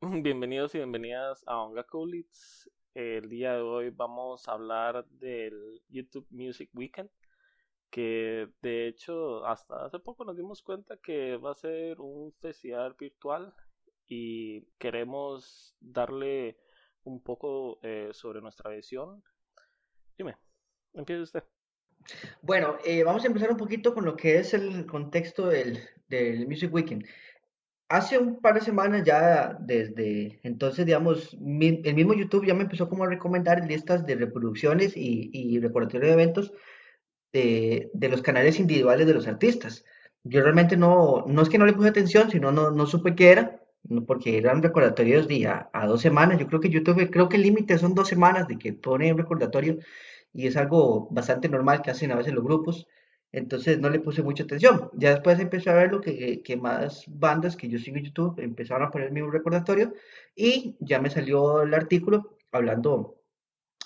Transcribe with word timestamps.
Bienvenidos 0.00 0.74
y 0.74 0.78
bienvenidas 0.78 1.44
a 1.46 1.58
Onga 1.58 1.84
Coolits. 1.84 2.70
El 2.94 3.28
día 3.28 3.52
de 3.52 3.60
hoy 3.60 3.90
vamos 3.90 4.48
a 4.48 4.52
hablar 4.52 5.04
del 5.10 5.82
YouTube 5.90 6.26
Music 6.30 6.70
Weekend, 6.72 7.10
que 7.90 8.48
de 8.62 8.88
hecho 8.88 9.44
hasta 9.44 9.84
hace 9.84 9.98
poco 9.98 10.24
nos 10.24 10.34
dimos 10.34 10.62
cuenta 10.62 10.96
que 10.96 11.36
va 11.36 11.50
a 11.50 11.56
ser 11.56 12.00
un 12.00 12.32
festival 12.40 12.96
virtual 12.98 13.52
y 14.06 14.62
queremos 14.78 15.76
darle 15.78 16.56
un 17.04 17.22
poco 17.22 17.80
eh, 17.82 18.08
sobre 18.12 18.40
nuestra 18.40 18.70
visión. 18.70 19.22
Dime, 20.16 20.38
empiece 20.94 21.20
usted. 21.20 21.44
Bueno, 22.40 22.78
eh, 22.82 23.04
vamos 23.04 23.24
a 23.24 23.26
empezar 23.26 23.50
un 23.50 23.58
poquito 23.58 23.92
con 23.92 24.06
lo 24.06 24.16
que 24.16 24.38
es 24.38 24.54
el 24.54 24.86
contexto 24.86 25.48
del, 25.48 25.80
del 26.08 26.48
Music 26.48 26.72
Weekend 26.72 27.04
hace 27.90 28.18
un 28.18 28.40
par 28.40 28.54
de 28.54 28.60
semanas 28.60 29.02
ya, 29.04 29.58
desde 29.60 30.38
entonces, 30.44 30.86
digamos, 30.86 31.34
el 31.34 31.94
mismo 31.94 32.14
YouTube 32.14 32.46
ya 32.46 32.54
me 32.54 32.62
empezó 32.62 32.88
como 32.88 33.04
a 33.04 33.08
recomendar 33.08 33.66
listas 33.66 34.06
de 34.06 34.14
reproducciones 34.14 34.96
y, 34.96 35.30
y 35.32 35.58
recordatorio 35.58 36.06
de 36.06 36.14
eventos 36.14 36.52
de, 37.32 37.90
de, 37.92 38.08
los 38.08 38.22
canales 38.22 38.60
individuales 38.60 39.06
de 39.08 39.14
los 39.14 39.26
artistas. 39.26 39.84
Yo 40.22 40.40
realmente 40.42 40.76
no, 40.76 41.24
no 41.26 41.42
es 41.42 41.48
que 41.48 41.58
no 41.58 41.66
le 41.66 41.72
puse 41.72 41.88
atención, 41.88 42.30
sino 42.30 42.52
no, 42.52 42.70
no 42.70 42.86
supe 42.86 43.16
qué 43.16 43.32
era, 43.32 43.60
porque 44.06 44.38
eran 44.38 44.62
recordatorios 44.62 45.26
de 45.26 45.48
a, 45.48 45.68
a, 45.72 45.86
dos 45.86 46.00
semanas. 46.00 46.38
Yo 46.38 46.46
creo 46.46 46.60
que 46.60 46.70
YouTube, 46.70 47.10
creo 47.10 47.28
que 47.28 47.36
el 47.36 47.42
límite 47.42 47.76
son 47.76 47.94
dos 47.94 48.08
semanas 48.08 48.46
de 48.46 48.56
que 48.56 48.72
pone 48.72 49.10
un 49.12 49.18
recordatorio 49.18 49.78
y 50.32 50.46
es 50.46 50.56
algo 50.56 51.08
bastante 51.10 51.48
normal 51.48 51.82
que 51.82 51.90
hacen 51.90 52.12
a 52.12 52.16
veces 52.16 52.34
los 52.34 52.44
grupos. 52.44 52.86
Entonces 53.32 53.78
no 53.78 53.90
le 53.90 54.00
puse 54.00 54.22
mucha 54.22 54.44
atención. 54.44 54.90
Ya 54.94 55.10
después 55.10 55.38
empecé 55.38 55.70
a 55.70 55.74
ver 55.74 55.92
lo 55.92 56.00
que, 56.00 56.42
que 56.42 56.56
más 56.56 57.04
bandas 57.08 57.56
que 57.56 57.68
yo 57.68 57.78
sigo 57.78 57.96
en 57.96 58.04
YouTube 58.04 58.40
empezaron 58.40 58.86
a 58.88 58.90
poner 58.90 59.10
un 59.22 59.32
recordatorio 59.32 59.94
y 60.34 60.76
ya 60.80 61.00
me 61.00 61.10
salió 61.10 61.62
el 61.62 61.74
artículo 61.74 62.36
hablando 62.52 63.20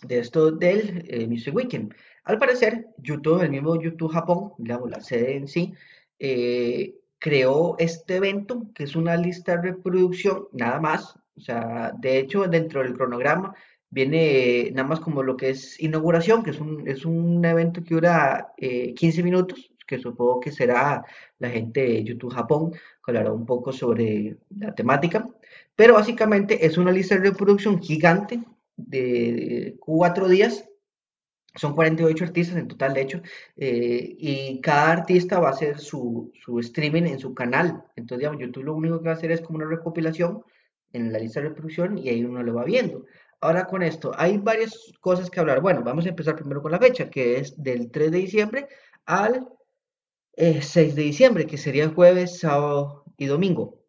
de 0.03 0.19
esto 0.19 0.50
del 0.50 1.05
eh, 1.09 1.50
Weekend. 1.53 1.95
Al 2.25 2.39
parecer, 2.39 2.89
YouTube, 2.98 3.42
el 3.42 3.50
mismo 3.50 3.81
YouTube 3.81 4.12
Japón, 4.12 4.53
digamos, 4.59 4.91
la 4.91 5.00
sede 5.00 5.37
en 5.37 5.48
sí, 5.48 5.75
eh, 6.19 6.95
creó 7.19 7.77
este 7.78 8.17
evento 8.17 8.67
que 8.75 8.84
es 8.84 8.97
una 8.97 9.17
lista 9.17 9.56
de 9.56 9.72
reproducción, 9.72 10.48
nada 10.53 10.81
más. 10.81 11.17
O 11.37 11.41
sea, 11.41 11.92
de 11.98 12.19
hecho, 12.19 12.45
dentro 12.45 12.83
del 12.83 12.95
cronograma 12.95 13.55
viene 13.95 14.70
nada 14.73 14.89
más 14.89 15.00
como 15.00 15.23
lo 15.23 15.37
que 15.37 15.50
es 15.50 15.81
inauguración, 15.81 16.42
que 16.42 16.50
es 16.50 16.59
un, 16.59 16.87
es 16.89 17.05
un 17.05 17.45
evento 17.45 17.83
que 17.84 17.95
dura 17.95 18.53
15 18.59 19.20
eh, 19.20 19.23
minutos, 19.23 19.70
que 19.87 19.98
supongo 20.00 20.41
que 20.41 20.50
será 20.50 21.05
la 21.39 21.48
gente 21.48 21.81
de 21.81 22.05
YouTube 22.05 22.34
Japón, 22.34 22.72
que 22.72 22.78
hablará 23.06 23.33
un 23.33 23.47
poco 23.47 23.72
sobre 23.72 24.37
la 24.59 24.75
temática, 24.75 25.28
pero 25.77 25.95
básicamente 25.95 26.67
es 26.67 26.77
una 26.77 26.91
lista 26.91 27.15
de 27.15 27.31
reproducción 27.31 27.81
gigante 27.81 28.42
de 28.77 29.77
cuatro 29.78 30.28
días, 30.28 30.69
son 31.55 31.77
48 31.77 32.25
artistas 32.25 32.56
en 32.56 32.67
total, 32.67 32.95
de 32.95 33.00
hecho, 33.00 33.22
eh, 33.56 34.16
y 34.19 34.60
cada 34.60 34.91
artista 34.91 35.38
va 35.38 35.50
a 35.50 35.53
hacer 35.53 35.78
su, 35.78 36.33
su 36.44 36.59
streaming 36.59 37.04
en 37.04 37.21
su 37.21 37.33
canal, 37.33 37.84
entonces 37.94 38.19
digamos, 38.19 38.41
YouTube 38.41 38.65
lo 38.65 38.75
único 38.75 38.99
que 38.99 39.04
va 39.04 39.12
a 39.12 39.16
hacer 39.16 39.31
es 39.31 39.41
como 39.41 39.59
una 39.59 39.69
recopilación 39.69 40.43
en 40.93 41.12
la 41.12 41.21
lista 41.21 41.41
de 41.41 41.50
reproducción 41.50 41.97
y 41.99 42.09
ahí 42.09 42.25
uno 42.25 42.43
lo 42.43 42.54
va 42.54 42.65
viendo. 42.65 43.04
Ahora 43.44 43.66
con 43.66 43.82
esto, 43.82 44.10
hay 44.16 44.38
varias 44.38 44.91
cosas 45.00 45.28
que 45.28 45.38
hablar. 45.38 45.60
Bueno, 45.60 45.82
vamos 45.84 46.06
a 46.06 46.09
empezar 46.09 46.34
primero 46.34 46.62
con 46.62 46.72
la 46.72 46.78
fecha, 46.78 47.10
que 47.10 47.37
es 47.37 47.62
del 47.62 47.91
3 47.91 48.10
de 48.10 48.16
diciembre 48.16 48.69
al 49.05 49.47
6 50.34 50.77
eh, 50.77 50.94
de 50.94 51.03
diciembre, 51.03 51.47
que 51.47 51.59
sería 51.59 51.91
jueves, 51.91 52.38
sábado 52.38 53.04
y 53.19 53.27
domingo. 53.27 53.84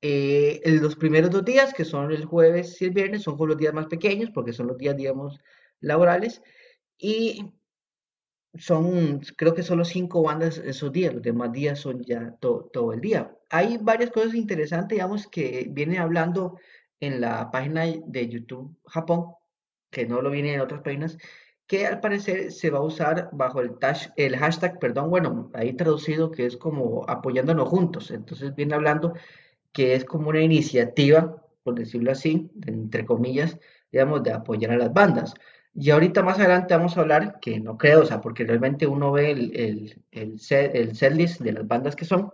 Eh, 0.00 0.62
los 0.80 0.94
primeros 0.94 1.30
dos 1.30 1.44
días, 1.44 1.74
que 1.74 1.84
son 1.84 2.12
el 2.12 2.24
jueves 2.24 2.80
y 2.80 2.84
el 2.84 2.92
viernes, 2.92 3.22
son 3.22 3.36
los 3.36 3.56
días 3.56 3.74
más 3.74 3.86
pequeños, 3.86 4.30
porque 4.30 4.52
son 4.52 4.68
los 4.68 4.78
días, 4.78 4.96
digamos, 4.96 5.40
laborales. 5.80 6.40
Y 6.96 7.52
son, 8.56 9.22
creo 9.36 9.54
que 9.54 9.64
solo 9.64 9.84
cinco 9.84 10.22
bandas 10.22 10.58
esos 10.58 10.92
días, 10.92 11.12
los 11.12 11.22
demás 11.22 11.50
días 11.50 11.80
son 11.80 12.00
ya 12.04 12.36
todo 12.40 12.92
el 12.92 13.00
día. 13.00 13.36
Hay 13.50 13.76
varias 13.76 14.12
cosas 14.12 14.36
interesantes, 14.36 14.94
digamos, 14.94 15.26
que 15.26 15.66
viene 15.68 15.98
hablando 15.98 16.60
en 17.06 17.20
la 17.20 17.50
página 17.50 17.84
de 17.84 18.28
YouTube 18.28 18.76
Japón, 18.86 19.34
que 19.90 20.06
no 20.06 20.22
lo 20.22 20.30
viene 20.30 20.54
en 20.54 20.60
otras 20.60 20.82
páginas, 20.82 21.18
que 21.66 21.86
al 21.86 22.00
parecer 22.00 22.52
se 22.52 22.70
va 22.70 22.78
a 22.78 22.82
usar 22.82 23.30
bajo 23.32 23.60
el, 23.60 23.72
el 24.16 24.36
hashtag, 24.36 24.78
perdón, 24.78 25.10
bueno, 25.10 25.50
ahí 25.54 25.72
traducido 25.72 26.30
que 26.30 26.46
es 26.46 26.56
como 26.56 27.04
apoyándonos 27.08 27.68
juntos. 27.68 28.10
Entonces 28.10 28.54
viene 28.54 28.74
hablando 28.74 29.14
que 29.72 29.94
es 29.94 30.04
como 30.04 30.28
una 30.28 30.42
iniciativa, 30.42 31.42
por 31.62 31.74
decirlo 31.74 32.12
así, 32.12 32.50
entre 32.66 33.04
comillas, 33.06 33.58
digamos, 33.90 34.22
de 34.22 34.32
apoyar 34.32 34.72
a 34.72 34.76
las 34.76 34.92
bandas. 34.92 35.34
Y 35.74 35.90
ahorita 35.90 36.22
más 36.22 36.38
adelante 36.38 36.74
vamos 36.74 36.96
a 36.96 37.00
hablar, 37.00 37.40
que 37.40 37.58
no 37.60 37.78
creo, 37.78 38.02
o 38.02 38.06
sea, 38.06 38.20
porque 38.20 38.44
realmente 38.44 38.86
uno 38.86 39.10
ve 39.12 39.30
el, 39.32 39.56
el, 39.56 40.02
el, 40.12 40.38
set, 40.38 40.74
el 40.74 40.94
setlist 40.94 41.40
de 41.40 41.52
las 41.52 41.66
bandas 41.66 41.96
que 41.96 42.04
son, 42.04 42.32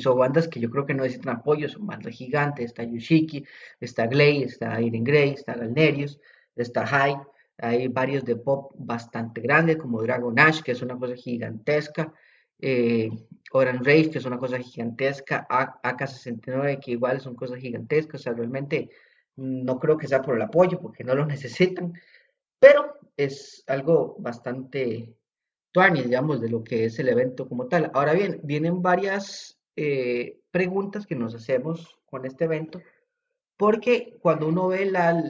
son 0.00 0.18
bandas 0.18 0.48
que 0.48 0.60
yo 0.60 0.70
creo 0.70 0.86
que 0.86 0.94
no 0.94 1.02
necesitan 1.02 1.36
apoyo, 1.36 1.68
son 1.68 1.86
bandas 1.86 2.14
gigantes, 2.14 2.66
está 2.66 2.84
Yushiki, 2.84 3.44
está 3.80 4.06
Glay, 4.06 4.44
está 4.44 4.80
Iron 4.80 5.04
Grey, 5.04 5.30
está 5.30 5.54
Galnerius, 5.54 6.18
está 6.56 6.86
High, 6.86 7.16
hay 7.58 7.88
varios 7.88 8.24
de 8.24 8.36
pop 8.36 8.72
bastante 8.76 9.40
grandes 9.40 9.76
como 9.76 10.02
Dragon 10.02 10.38
Ash, 10.38 10.62
que 10.62 10.72
es 10.72 10.82
una 10.82 10.98
cosa 10.98 11.14
gigantesca, 11.14 12.12
eh, 12.58 13.10
Oran 13.52 13.84
Rage, 13.84 14.10
que 14.10 14.18
es 14.18 14.24
una 14.24 14.38
cosa 14.38 14.58
gigantesca, 14.58 15.46
AK-69, 15.48 16.80
que 16.80 16.92
igual 16.92 17.20
son 17.20 17.34
cosas 17.34 17.58
gigantescas, 17.58 18.20
o 18.20 18.24
sea, 18.24 18.32
realmente 18.32 18.90
no 19.36 19.78
creo 19.78 19.96
que 19.96 20.08
sea 20.08 20.22
por 20.22 20.36
el 20.36 20.42
apoyo, 20.42 20.80
porque 20.80 21.04
no 21.04 21.14
lo 21.14 21.26
necesitan, 21.26 21.92
pero 22.58 22.94
es 23.16 23.64
algo 23.66 24.16
bastante 24.18 25.14
tuani, 25.72 26.02
digamos, 26.02 26.40
de 26.40 26.50
lo 26.50 26.62
que 26.62 26.84
es 26.86 26.98
el 26.98 27.08
evento 27.08 27.48
como 27.48 27.66
tal. 27.66 27.90
Ahora 27.94 28.12
bien, 28.12 28.40
vienen 28.44 28.82
varias 28.82 29.58
eh, 29.76 30.38
preguntas 30.50 31.06
que 31.06 31.14
nos 31.14 31.34
hacemos 31.34 31.98
con 32.06 32.26
este 32.26 32.44
evento, 32.44 32.80
porque 33.56 34.18
cuando 34.20 34.48
uno 34.48 34.68
ve 34.68 34.86
la, 34.86 35.22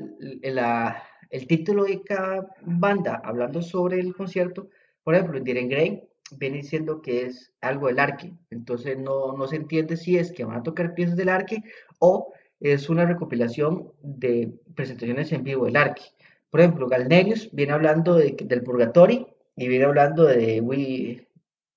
la, 0.43 1.03
el 1.31 1.47
título 1.47 1.85
de 1.85 2.03
cada 2.03 2.49
banda 2.63 3.21
hablando 3.25 3.63
sobre 3.63 4.01
el 4.01 4.15
concierto, 4.15 4.69
por 5.05 5.15
ejemplo, 5.15 5.39
en 5.39 5.45
Diren 5.45 5.69
Grey 5.69 6.03
viene 6.39 6.59
diciendo 6.59 7.03
que 7.03 7.27
es 7.27 7.53
algo 7.61 7.89
del 7.89 7.99
arque, 7.99 8.33
entonces 8.51 8.99
no, 8.99 9.37
no 9.37 9.47
se 9.47 9.57
entiende 9.57 9.97
si 9.97 10.17
es 10.17 10.33
que 10.33 10.45
van 10.45 10.59
a 10.59 10.63
tocar 10.63 10.95
piezas 10.95 11.17
del 11.17 11.29
arque 11.29 11.63
o 11.99 12.33
es 12.61 12.89
una 12.89 13.05
recopilación 13.05 13.93
de 14.03 14.53
presentaciones 14.75 15.33
en 15.33 15.43
vivo 15.43 15.67
del 15.67 15.77
arque. 15.77 16.03
Por 16.49 16.61
ejemplo, 16.61 16.87
Galnerius 16.87 17.51
viene 17.53 17.73
hablando 17.73 18.15
de, 18.15 18.37
del 18.45 18.63
Purgatory 18.63 19.27
y 19.57 19.69
viene 19.69 19.85
hablando 19.85 20.25
de 20.25 20.61
We, 20.61 21.27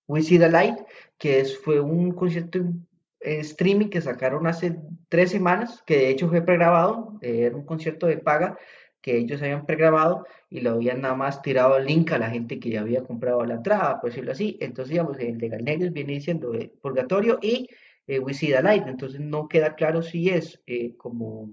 We 0.08 0.22
See 0.22 0.38
the 0.38 0.50
Light, 0.50 0.78
que 1.18 1.44
fue 1.46 1.80
un 1.80 2.12
concierto 2.12 2.60
en 2.60 3.40
streaming 3.42 3.90
que 3.90 4.02
sacaron 4.02 4.46
hace 4.46 4.78
tres 5.10 5.32
semanas, 5.32 5.82
que 5.86 5.98
de 5.98 6.10
hecho 6.10 6.30
fue 6.30 6.42
pregrabado, 6.42 7.18
eh, 7.22 7.42
era 7.46 7.56
un 7.56 7.66
concierto 7.66 8.06
de 8.06 8.18
paga 8.18 8.58
que 9.02 9.18
ellos 9.18 9.42
habían 9.42 9.66
pregrabado 9.66 10.26
y 10.50 10.62
lo 10.62 10.72
habían 10.72 11.02
nada 11.02 11.16
más 11.16 11.42
tirado 11.42 11.78
el 11.78 11.86
link 11.86 12.12
a 12.12 12.18
la 12.18 12.30
gente 12.30 12.60
que 12.60 12.70
ya 12.70 12.82
había 12.82 13.04
comprado 13.04 13.44
la 13.46 13.56
entrada, 13.56 14.00
por 14.00 14.10
decirlo 14.10 14.32
así. 14.32 14.58
Entonces, 14.62 14.92
digamos, 14.92 15.20
el 15.20 15.38
de 15.38 15.50
Galnerius 15.50 15.94
viene 15.94 16.14
diciendo 16.14 16.54
eh, 16.54 16.72
Purgatorio 16.82 17.40
y 17.42 17.70
eh, 18.08 18.20
We 18.20 18.34
See 18.34 18.52
the 18.52 18.62
Light, 18.62 18.88
entonces 18.88 19.20
no 19.20 19.48
queda 19.48 19.76
claro 19.76 20.02
si 20.02 20.30
es 20.30 20.62
como, 20.98 21.52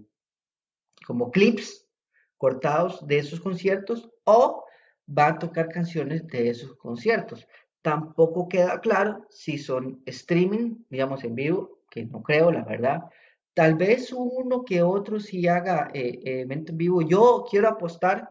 como 1.06 1.31
clips 1.31 1.87
cortados 2.37 3.06
de 3.06 3.19
esos 3.19 3.40
conciertos 3.40 4.10
o 4.25 4.64
va 5.06 5.28
a 5.28 5.38
tocar 5.38 5.69
canciones 5.69 6.26
de 6.26 6.48
esos 6.48 6.75
conciertos. 6.76 7.46
Tampoco 7.82 8.49
queda 8.49 8.81
claro 8.81 9.26
si 9.29 9.58
son 9.58 10.02
streaming, 10.06 10.84
digamos 10.88 11.25
en 11.25 11.34
vivo, 11.34 11.81
que 11.90 12.05
no 12.05 12.23
creo, 12.23 12.50
la 12.50 12.64
verdad. 12.64 13.02
Tal 13.55 13.75
vez 13.75 14.12
uno 14.12 14.64
que 14.64 14.82
otro 14.82 15.20
sí 15.20 15.46
haga 15.49 15.90
eh, 15.93 16.20
evento 16.25 16.73
en 16.73 16.79
vivo. 16.79 17.02
Yo 17.02 17.44
quiero 17.50 17.69
apostar 17.69 18.31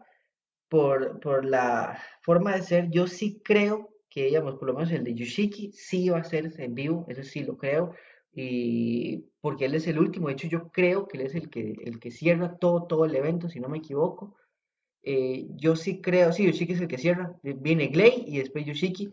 por, 0.68 1.20
por 1.20 1.44
la 1.44 1.98
forma 2.22 2.56
de 2.56 2.62
ser. 2.62 2.90
Yo 2.90 3.06
sí 3.06 3.40
creo 3.44 3.92
que, 4.12 4.24
digamos, 4.26 4.56
por 4.56 4.68
lo 4.68 4.74
menos 4.74 4.90
el 4.92 5.04
de 5.04 5.14
Yushiki 5.14 5.72
sí 5.72 6.10
va 6.10 6.18
a 6.18 6.24
ser 6.24 6.52
en 6.58 6.74
vivo, 6.74 7.06
eso 7.08 7.22
sí 7.22 7.44
lo 7.44 7.56
creo, 7.56 7.94
y 8.34 9.24
porque 9.40 9.64
él 9.66 9.74
es 9.74 9.86
el 9.86 9.98
último, 9.98 10.28
de 10.28 10.34
hecho 10.34 10.48
yo 10.48 10.70
creo 10.70 11.08
que 11.08 11.16
él 11.18 11.26
es 11.26 11.34
el 11.34 11.48
que, 11.48 11.74
el 11.82 11.98
que 11.98 12.10
cierra 12.10 12.56
todo, 12.58 12.84
todo 12.84 13.04
el 13.06 13.14
evento, 13.14 13.48
si 13.48 13.58
no 13.58 13.68
me 13.68 13.78
equivoco. 13.78 14.36
Eh, 15.02 15.46
yo 15.56 15.76
sí 15.76 16.00
creo, 16.00 16.32
sí, 16.32 16.46
Yoshiki 16.46 16.74
es 16.74 16.80
el 16.80 16.88
que 16.88 16.98
cierra, 16.98 17.34
viene 17.42 17.88
Glay 17.88 18.24
y 18.26 18.38
después 18.38 18.66
Yoshiki. 18.66 19.12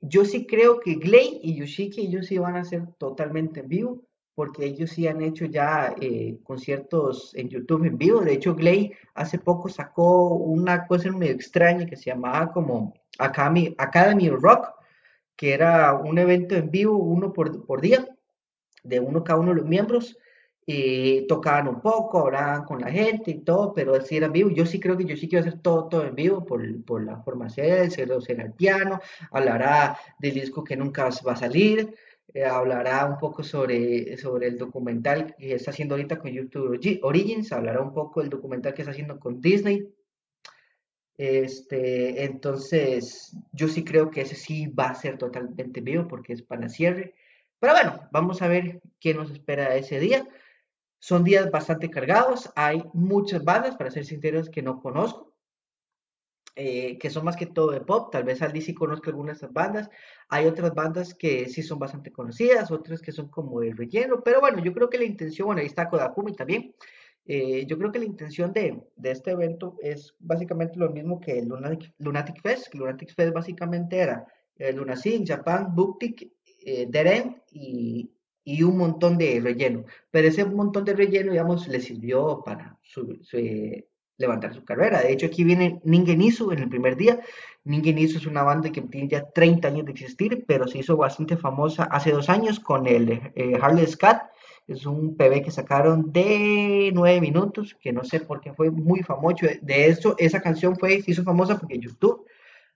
Yo 0.00 0.24
sí 0.24 0.46
creo 0.46 0.80
que 0.80 0.96
Glay 0.96 1.40
y 1.42 1.56
Yoshiki 1.56 2.02
ellos 2.02 2.26
sí 2.26 2.38
van 2.38 2.56
a 2.56 2.64
ser 2.64 2.86
totalmente 2.98 3.60
en 3.60 3.68
vivo, 3.68 4.02
porque 4.34 4.66
ellos 4.66 4.90
sí 4.90 5.06
han 5.06 5.22
hecho 5.22 5.46
ya 5.46 5.94
eh, 6.00 6.38
conciertos 6.42 7.34
en 7.34 7.48
YouTube 7.48 7.84
en 7.84 7.96
vivo. 7.96 8.20
De 8.20 8.32
hecho, 8.32 8.54
Glay 8.54 8.92
hace 9.14 9.38
poco 9.38 9.68
sacó 9.68 10.34
una 10.34 10.86
cosa 10.86 11.10
muy 11.12 11.28
extraña 11.28 11.86
que 11.86 11.96
se 11.96 12.10
llamaba 12.10 12.52
como 12.52 12.94
Academy, 13.18 13.74
Academy 13.78 14.28
Rock, 14.28 14.68
que 15.36 15.54
era 15.54 15.94
un 15.94 16.18
evento 16.18 16.54
en 16.54 16.70
vivo, 16.70 16.96
uno 16.96 17.32
por, 17.32 17.64
por 17.64 17.80
día, 17.80 18.06
de 18.82 19.00
uno 19.00 19.24
cada 19.24 19.40
uno 19.40 19.50
de 19.50 19.56
los 19.56 19.66
miembros. 19.66 20.16
Y 20.66 21.26
tocaban 21.26 21.68
un 21.68 21.80
poco, 21.80 22.20
hablaban 22.20 22.64
con 22.64 22.80
la 22.80 22.90
gente 22.90 23.30
y 23.30 23.40
todo, 23.40 23.74
pero 23.74 23.94
así 23.94 24.16
era 24.16 24.28
vivo. 24.28 24.50
Yo 24.50 24.64
sí 24.64 24.80
creo 24.80 24.96
que 24.96 25.04
yo 25.04 25.16
sí 25.16 25.28
quiero 25.28 25.46
hacer 25.46 25.60
todo, 25.60 25.88
todo 25.88 26.06
en 26.06 26.14
vivo 26.14 26.44
por, 26.44 26.84
por 26.84 27.04
la 27.04 27.18
formación 27.22 27.90
será 27.90 28.44
el 28.44 28.52
piano, 28.52 29.00
hablará 29.30 29.98
del 30.18 30.34
disco 30.34 30.64
que 30.64 30.76
nunca 30.76 31.08
va 31.26 31.32
a 31.32 31.36
salir, 31.36 31.94
eh, 32.32 32.44
hablará 32.44 33.06
un 33.06 33.18
poco 33.18 33.42
sobre, 33.42 34.16
sobre 34.16 34.48
el 34.48 34.58
documental 34.58 35.34
que 35.36 35.54
está 35.54 35.70
haciendo 35.70 35.94
ahorita 35.94 36.18
con 36.18 36.32
YouTube 36.32 37.00
Origins, 37.02 37.52
hablará 37.52 37.80
un 37.80 37.92
poco 37.92 38.20
del 38.20 38.30
documental 38.30 38.74
que 38.74 38.82
está 38.82 38.92
haciendo 38.92 39.18
con 39.20 39.40
Disney. 39.40 39.88
Este, 41.16 42.24
entonces, 42.24 43.36
yo 43.52 43.68
sí 43.68 43.84
creo 43.84 44.10
que 44.10 44.22
ese 44.22 44.34
sí 44.34 44.66
va 44.66 44.86
a 44.86 44.94
ser 44.96 45.16
totalmente 45.16 45.80
vivo 45.80 46.08
porque 46.08 46.32
es 46.32 46.42
para 46.42 46.68
cierre. 46.68 47.14
Pero 47.60 47.72
bueno, 47.72 48.08
vamos 48.10 48.42
a 48.42 48.48
ver 48.48 48.82
qué 48.98 49.14
nos 49.14 49.30
espera 49.30 49.76
ese 49.76 50.00
día. 50.00 50.26
Son 51.04 51.22
días 51.22 51.50
bastante 51.50 51.90
cargados. 51.90 52.50
Hay 52.56 52.82
muchas 52.94 53.44
bandas, 53.44 53.76
para 53.76 53.90
ser 53.90 54.06
sinceros, 54.06 54.48
que 54.48 54.62
no 54.62 54.80
conozco. 54.80 55.34
Eh, 56.56 56.96
que 56.96 57.10
son 57.10 57.26
más 57.26 57.36
que 57.36 57.44
todo 57.44 57.72
de 57.72 57.82
pop. 57.82 58.10
Tal 58.10 58.24
vez 58.24 58.40
Aldi 58.40 58.62
sí 58.62 58.72
conozca 58.72 59.10
algunas 59.10 59.36
de 59.36 59.44
esas 59.44 59.52
bandas. 59.52 59.90
Hay 60.30 60.46
otras 60.46 60.74
bandas 60.74 61.12
que 61.12 61.50
sí 61.50 61.62
son 61.62 61.78
bastante 61.78 62.10
conocidas, 62.10 62.70
otras 62.70 63.02
que 63.02 63.12
son 63.12 63.28
como 63.28 63.60
de 63.60 63.74
relleno. 63.74 64.22
Pero 64.24 64.40
bueno, 64.40 64.64
yo 64.64 64.72
creo 64.72 64.88
que 64.88 64.96
la 64.96 65.04
intención, 65.04 65.44
bueno, 65.44 65.60
ahí 65.60 65.66
está 65.66 65.90
Kodakumi 65.90 66.32
también. 66.32 66.74
Eh, 67.26 67.66
yo 67.66 67.76
creo 67.76 67.92
que 67.92 67.98
la 67.98 68.06
intención 68.06 68.54
de, 68.54 68.82
de, 68.96 69.10
este 69.10 69.32
evento 69.32 69.76
es 69.82 70.14
básicamente 70.20 70.78
lo 70.78 70.88
mismo 70.88 71.20
que 71.20 71.38
el 71.38 71.48
Lunatic, 71.48 71.92
Lunatic 71.98 72.40
Fest. 72.40 72.74
Lunatic 72.74 73.14
Fest 73.14 73.34
básicamente 73.34 73.98
era 73.98 74.26
el 74.56 74.76
Lunasyn, 74.76 75.26
Japan, 75.26 75.74
Booktic 75.74 76.32
eh, 76.64 76.86
Deren 76.88 77.42
y, 77.52 78.10
y, 78.44 78.62
un 78.62 78.76
montón 78.76 79.18
de 79.18 79.40
relleno. 79.40 79.84
Pero 80.10 80.28
ese 80.28 80.44
montón 80.44 80.84
de 80.84 80.94
relleno, 80.94 81.32
digamos, 81.32 81.66
le 81.68 81.80
sirvió 81.80 82.42
para 82.44 82.78
eh, 83.32 83.86
levantar 84.18 84.54
su 84.54 84.64
carrera. 84.64 85.00
De 85.00 85.12
hecho, 85.12 85.26
aquí 85.26 85.44
viene 85.44 85.80
Ningen 85.84 86.22
Isu 86.22 86.52
en 86.52 86.60
el 86.60 86.68
primer 86.68 86.96
día. 86.96 87.20
Ningen 87.64 87.98
Isu 87.98 88.18
es 88.18 88.26
una 88.26 88.42
banda 88.42 88.70
que 88.70 88.82
tiene 88.82 89.08
ya 89.08 89.28
30 89.30 89.68
años 89.68 89.86
de 89.86 89.92
existir, 89.92 90.44
pero 90.46 90.68
se 90.68 90.78
hizo 90.78 90.96
bastante 90.96 91.36
famosa 91.36 91.84
hace 91.84 92.12
dos 92.12 92.28
años 92.28 92.60
con 92.60 92.86
el 92.86 93.10
eh, 93.34 93.58
Harley 93.60 93.86
Scott. 93.86 94.18
Es 94.66 94.86
un 94.86 95.16
PB 95.16 95.44
que 95.44 95.50
sacaron 95.50 96.10
de 96.10 96.90
9 96.94 97.20
minutos, 97.20 97.76
que 97.80 97.92
no 97.92 98.02
sé 98.02 98.20
por 98.20 98.40
qué 98.40 98.54
fue 98.54 98.70
muy 98.70 99.02
famoso. 99.02 99.46
De 99.60 99.86
eso, 99.86 100.14
esa 100.18 100.40
canción 100.40 100.76
fue, 100.76 101.02
se 101.02 101.10
hizo 101.10 101.22
famosa 101.22 101.58
porque 101.58 101.78
YouTube 101.78 102.23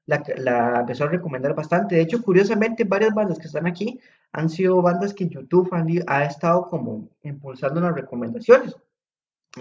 la, 0.08 0.80
empezó 0.80 1.04
a 1.04 1.08
recomendar 1.08 1.54
bastante. 1.54 1.96
De 1.96 2.02
hecho, 2.02 2.22
curiosamente, 2.22 2.84
varias 2.84 3.14
bandas 3.14 3.38
que 3.38 3.46
están 3.46 3.66
aquí 3.66 4.00
han 4.32 4.48
sido 4.48 4.80
bandas 4.80 5.12
que 5.12 5.28
YouTube 5.28 5.70
ha 6.06 6.24
estado 6.24 6.68
como 6.68 7.10
impulsando 7.22 7.80
las 7.80 7.94
recomendaciones. 7.94 8.74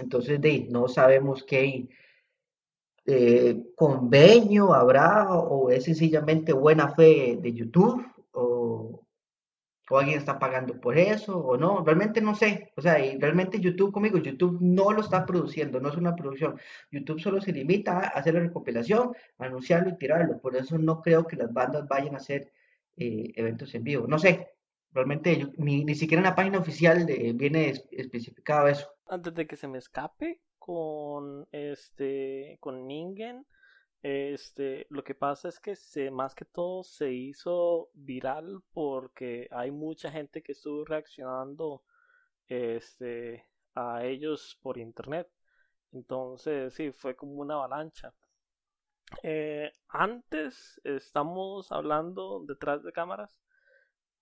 Entonces, 0.00 0.40
de 0.40 0.66
no 0.70 0.88
sabemos 0.88 1.44
qué 1.44 1.88
eh, 3.04 3.62
convenio 3.74 4.72
habrá 4.72 5.32
o 5.32 5.70
es 5.70 5.84
sencillamente 5.84 6.52
buena 6.52 6.94
fe 6.94 7.38
de 7.40 7.52
YouTube 7.52 8.04
o, 8.32 9.02
o 9.90 9.98
alguien 9.98 10.18
está 10.18 10.38
pagando 10.38 10.80
por 10.80 10.98
eso 10.98 11.38
o 11.38 11.56
no, 11.56 11.84
realmente 11.84 12.20
no 12.20 12.34
sé, 12.34 12.72
o 12.76 12.82
sea, 12.82 13.04
y 13.04 13.18
realmente 13.18 13.60
YouTube 13.60 13.92
conmigo, 13.92 14.18
YouTube 14.18 14.58
no 14.60 14.92
lo 14.92 15.00
está 15.00 15.24
produciendo, 15.24 15.80
no 15.80 15.88
es 15.88 15.96
una 15.96 16.14
producción, 16.14 16.58
YouTube 16.90 17.20
solo 17.20 17.40
se 17.40 17.52
limita 17.52 17.98
a 17.98 18.06
hacer 18.08 18.34
la 18.34 18.40
recopilación, 18.40 19.14
anunciarlo 19.38 19.90
y 19.90 19.98
tirarlo, 19.98 20.40
por 20.40 20.56
eso 20.56 20.78
no 20.78 21.00
creo 21.00 21.26
que 21.26 21.36
las 21.36 21.52
bandas 21.52 21.86
vayan 21.88 22.14
a 22.14 22.18
hacer 22.18 22.52
eh, 22.96 23.32
eventos 23.36 23.74
en 23.74 23.84
vivo, 23.84 24.06
no 24.06 24.18
sé, 24.18 24.48
realmente 24.92 25.48
ni, 25.56 25.84
ni, 25.84 25.94
siquiera 25.94 26.20
en 26.20 26.26
la 26.26 26.34
página 26.34 26.58
oficial 26.58 27.06
viene 27.34 27.74
especificado 27.90 28.68
eso. 28.68 28.88
Antes 29.06 29.34
de 29.34 29.46
que 29.46 29.56
se 29.56 29.68
me 29.68 29.78
escape 29.78 30.40
con 30.58 31.46
este, 31.52 32.58
con 32.60 32.86
Ningen, 32.86 33.46
este, 34.02 34.86
lo 34.90 35.02
que 35.02 35.14
pasa 35.14 35.48
es 35.48 35.58
que 35.58 35.74
se, 35.76 36.10
más 36.10 36.34
que 36.34 36.44
todo 36.44 36.84
se 36.84 37.12
hizo 37.12 37.90
viral 37.94 38.62
porque 38.72 39.48
hay 39.50 39.70
mucha 39.70 40.10
gente 40.10 40.42
que 40.42 40.52
estuvo 40.52 40.84
reaccionando 40.84 41.82
este, 42.46 43.46
a 43.74 44.04
ellos 44.04 44.58
por 44.62 44.78
internet. 44.78 45.28
Entonces, 45.92 46.74
sí, 46.74 46.92
fue 46.92 47.16
como 47.16 47.32
una 47.40 47.54
avalancha. 47.54 48.14
Eh, 49.22 49.72
antes 49.88 50.80
estamos 50.84 51.72
hablando 51.72 52.44
detrás 52.46 52.82
de 52.82 52.92
cámaras 52.92 53.40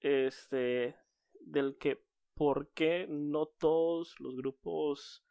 este 0.01 0.97
del 1.41 1.77
que 1.79 2.05
por 2.35 2.69
qué 2.73 3.07
no 3.09 3.47
todos 3.47 4.15
los 4.21 4.37
grupos 4.37 5.25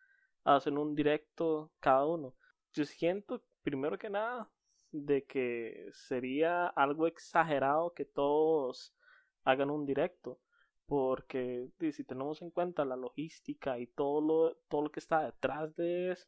hacen 0.44 0.78
un 0.78 0.96
directo 0.96 1.72
cada 1.80 2.06
uno. 2.06 2.36
Yo 2.74 2.86
siento 2.86 3.44
primero 3.66 3.98
que 3.98 4.10
nada, 4.10 4.50
de 4.92 5.26
que 5.26 5.90
sería 5.92 6.68
algo 6.68 7.08
exagerado 7.08 7.94
que 7.94 8.06
todos 8.06 8.96
hagan 9.44 9.72
un 9.72 9.86
directo. 9.86 10.40
Porque 10.86 11.68
si 11.92 12.04
tenemos 12.04 12.44
en 12.44 12.52
cuenta 12.52 12.86
la 12.86 12.96
logística 12.96 13.80
y 13.80 13.88
todo 13.88 14.22
lo, 14.22 14.56
todo 14.70 14.84
lo 14.84 14.92
que 14.92 15.00
está 15.00 15.26
detrás 15.26 15.76
de 15.76 16.12
eso, 16.12 16.28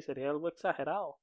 sería 0.00 0.30
algo 0.30 0.48
exagerado. 0.48 1.18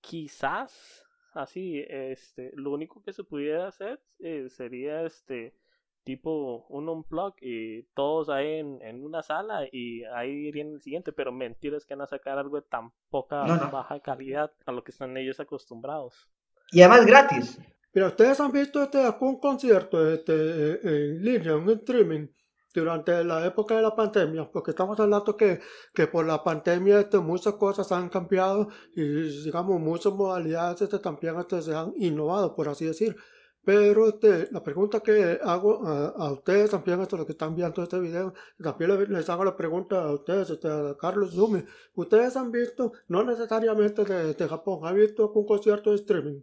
Quizás 0.00 1.04
así, 1.32 1.84
este, 1.88 2.52
lo 2.54 2.70
único 2.70 3.02
que 3.02 3.12
se 3.12 3.24
pudiera 3.24 3.66
hacer 3.66 4.00
eh, 4.20 4.48
sería 4.48 5.02
este 5.02 5.56
tipo 6.04 6.66
un 6.68 6.88
unplug 6.88 7.34
y 7.40 7.82
todos 7.94 8.28
ahí 8.28 8.58
en, 8.58 9.04
una 9.04 9.22
sala 9.22 9.66
y 9.72 10.04
ahí 10.04 10.30
irían 10.30 10.74
el 10.74 10.82
siguiente, 10.82 11.12
pero 11.12 11.32
mentiras 11.32 11.84
que 11.84 11.94
van 11.94 12.02
a 12.02 12.06
sacar 12.06 12.38
algo 12.38 12.56
de 12.56 12.62
tan 12.62 12.92
poca 13.10 13.44
baja 13.72 14.00
calidad 14.00 14.52
a 14.66 14.72
lo 14.72 14.84
que 14.84 14.92
están 14.92 15.16
ellos 15.16 15.40
acostumbrados. 15.40 16.28
Y 16.70 16.82
además 16.82 17.06
gratis. 17.06 17.60
Mira, 17.92 18.08
ustedes 18.08 18.40
han 18.40 18.52
visto 18.52 18.82
este 18.82 18.98
un 19.20 19.38
concierto 19.38 20.12
este, 20.12 20.32
en 20.32 21.24
línea, 21.24 21.56
un 21.56 21.70
streaming 21.70 22.26
durante 22.74 23.22
la 23.22 23.46
época 23.46 23.76
de 23.76 23.82
la 23.82 23.94
pandemia, 23.94 24.50
porque 24.50 24.72
estamos 24.72 24.98
hablando 24.98 25.36
que, 25.36 25.60
que 25.94 26.08
por 26.08 26.26
la 26.26 26.42
pandemia 26.42 27.00
este, 27.00 27.18
muchas 27.18 27.54
cosas 27.54 27.90
han 27.92 28.08
cambiado 28.08 28.68
y 28.96 29.02
digamos 29.44 29.80
muchas 29.80 30.12
modalidades 30.12 30.82
este, 30.82 30.98
también 30.98 31.38
este, 31.38 31.62
se 31.62 31.74
han 31.74 31.94
innovado, 31.96 32.54
por 32.54 32.68
así 32.68 32.84
decir. 32.84 33.16
Pero 33.64 34.08
este, 34.08 34.48
la 34.52 34.62
pregunta 34.62 35.00
que 35.00 35.38
hago 35.42 35.86
a, 35.86 36.32
ustedes 36.32 36.70
también, 36.70 37.00
a 37.00 37.08
los 37.10 37.26
que 37.26 37.32
están 37.32 37.56
viendo 37.56 37.82
este 37.82 37.98
video, 37.98 38.34
también 38.62 39.12
les, 39.12 39.28
hago 39.30 39.44
la 39.44 39.56
pregunta 39.56 40.02
a 40.02 40.12
ustedes, 40.12 40.50
este, 40.50 40.68
a 40.68 40.96
Carlos 41.00 41.32
Zumi. 41.32 41.64
¿Ustedes 41.94 42.36
han 42.36 42.52
visto, 42.52 42.92
no 43.08 43.24
necesariamente 43.24 44.04
de, 44.04 44.34
de 44.34 44.48
Japón, 44.48 44.80
han 44.86 44.94
visto 44.96 45.22
algún 45.22 45.46
concierto 45.46 45.90
de 45.90 45.96
streaming? 45.96 46.40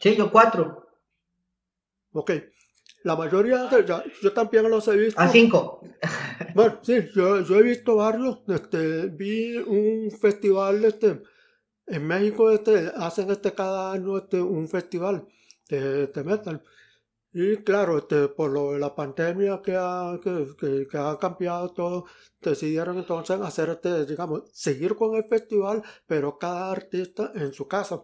Sí, 0.00 0.16
yo 0.16 0.30
cuatro. 0.30 0.86
Ok. 2.12 2.32
La 3.02 3.16
mayoría 3.16 3.64
de 3.64 3.84
yo 4.22 4.32
también 4.32 4.70
los 4.70 4.86
he 4.88 4.96
visto. 4.96 5.20
A 5.20 5.28
cinco. 5.28 5.82
bueno, 6.54 6.78
sí, 6.82 7.08
yo, 7.14 7.40
yo 7.40 7.56
he 7.56 7.62
visto 7.62 7.96
varios. 7.96 8.40
Este, 8.48 9.08
vi 9.08 9.56
un 9.56 10.10
festival 10.10 10.84
este, 10.84 11.22
en 11.90 12.06
México 12.06 12.50
este, 12.50 12.92
hacen 12.96 13.30
este 13.30 13.52
cada 13.52 13.92
año 13.92 14.18
este, 14.18 14.40
un 14.40 14.68
festival 14.68 15.26
de, 15.68 16.22
metal. 16.24 16.62
Y 17.32 17.58
claro, 17.58 17.98
este, 17.98 18.28
por 18.28 18.50
lo 18.50 18.72
de 18.72 18.78
la 18.80 18.94
pandemia 18.94 19.60
que 19.62 19.76
ha, 19.76 20.18
que, 20.22 20.86
que, 20.90 20.98
ha 20.98 21.18
cambiado 21.18 21.72
todo, 21.72 22.04
decidieron 22.40 22.98
entonces 22.98 23.40
hacer 23.40 23.70
este, 23.70 24.06
digamos, 24.06 24.42
seguir 24.52 24.96
con 24.96 25.14
el 25.16 25.24
festival, 25.24 25.82
pero 26.06 26.38
cada 26.38 26.70
artista 26.72 27.32
en 27.34 27.52
su 27.52 27.68
casa. 27.68 28.02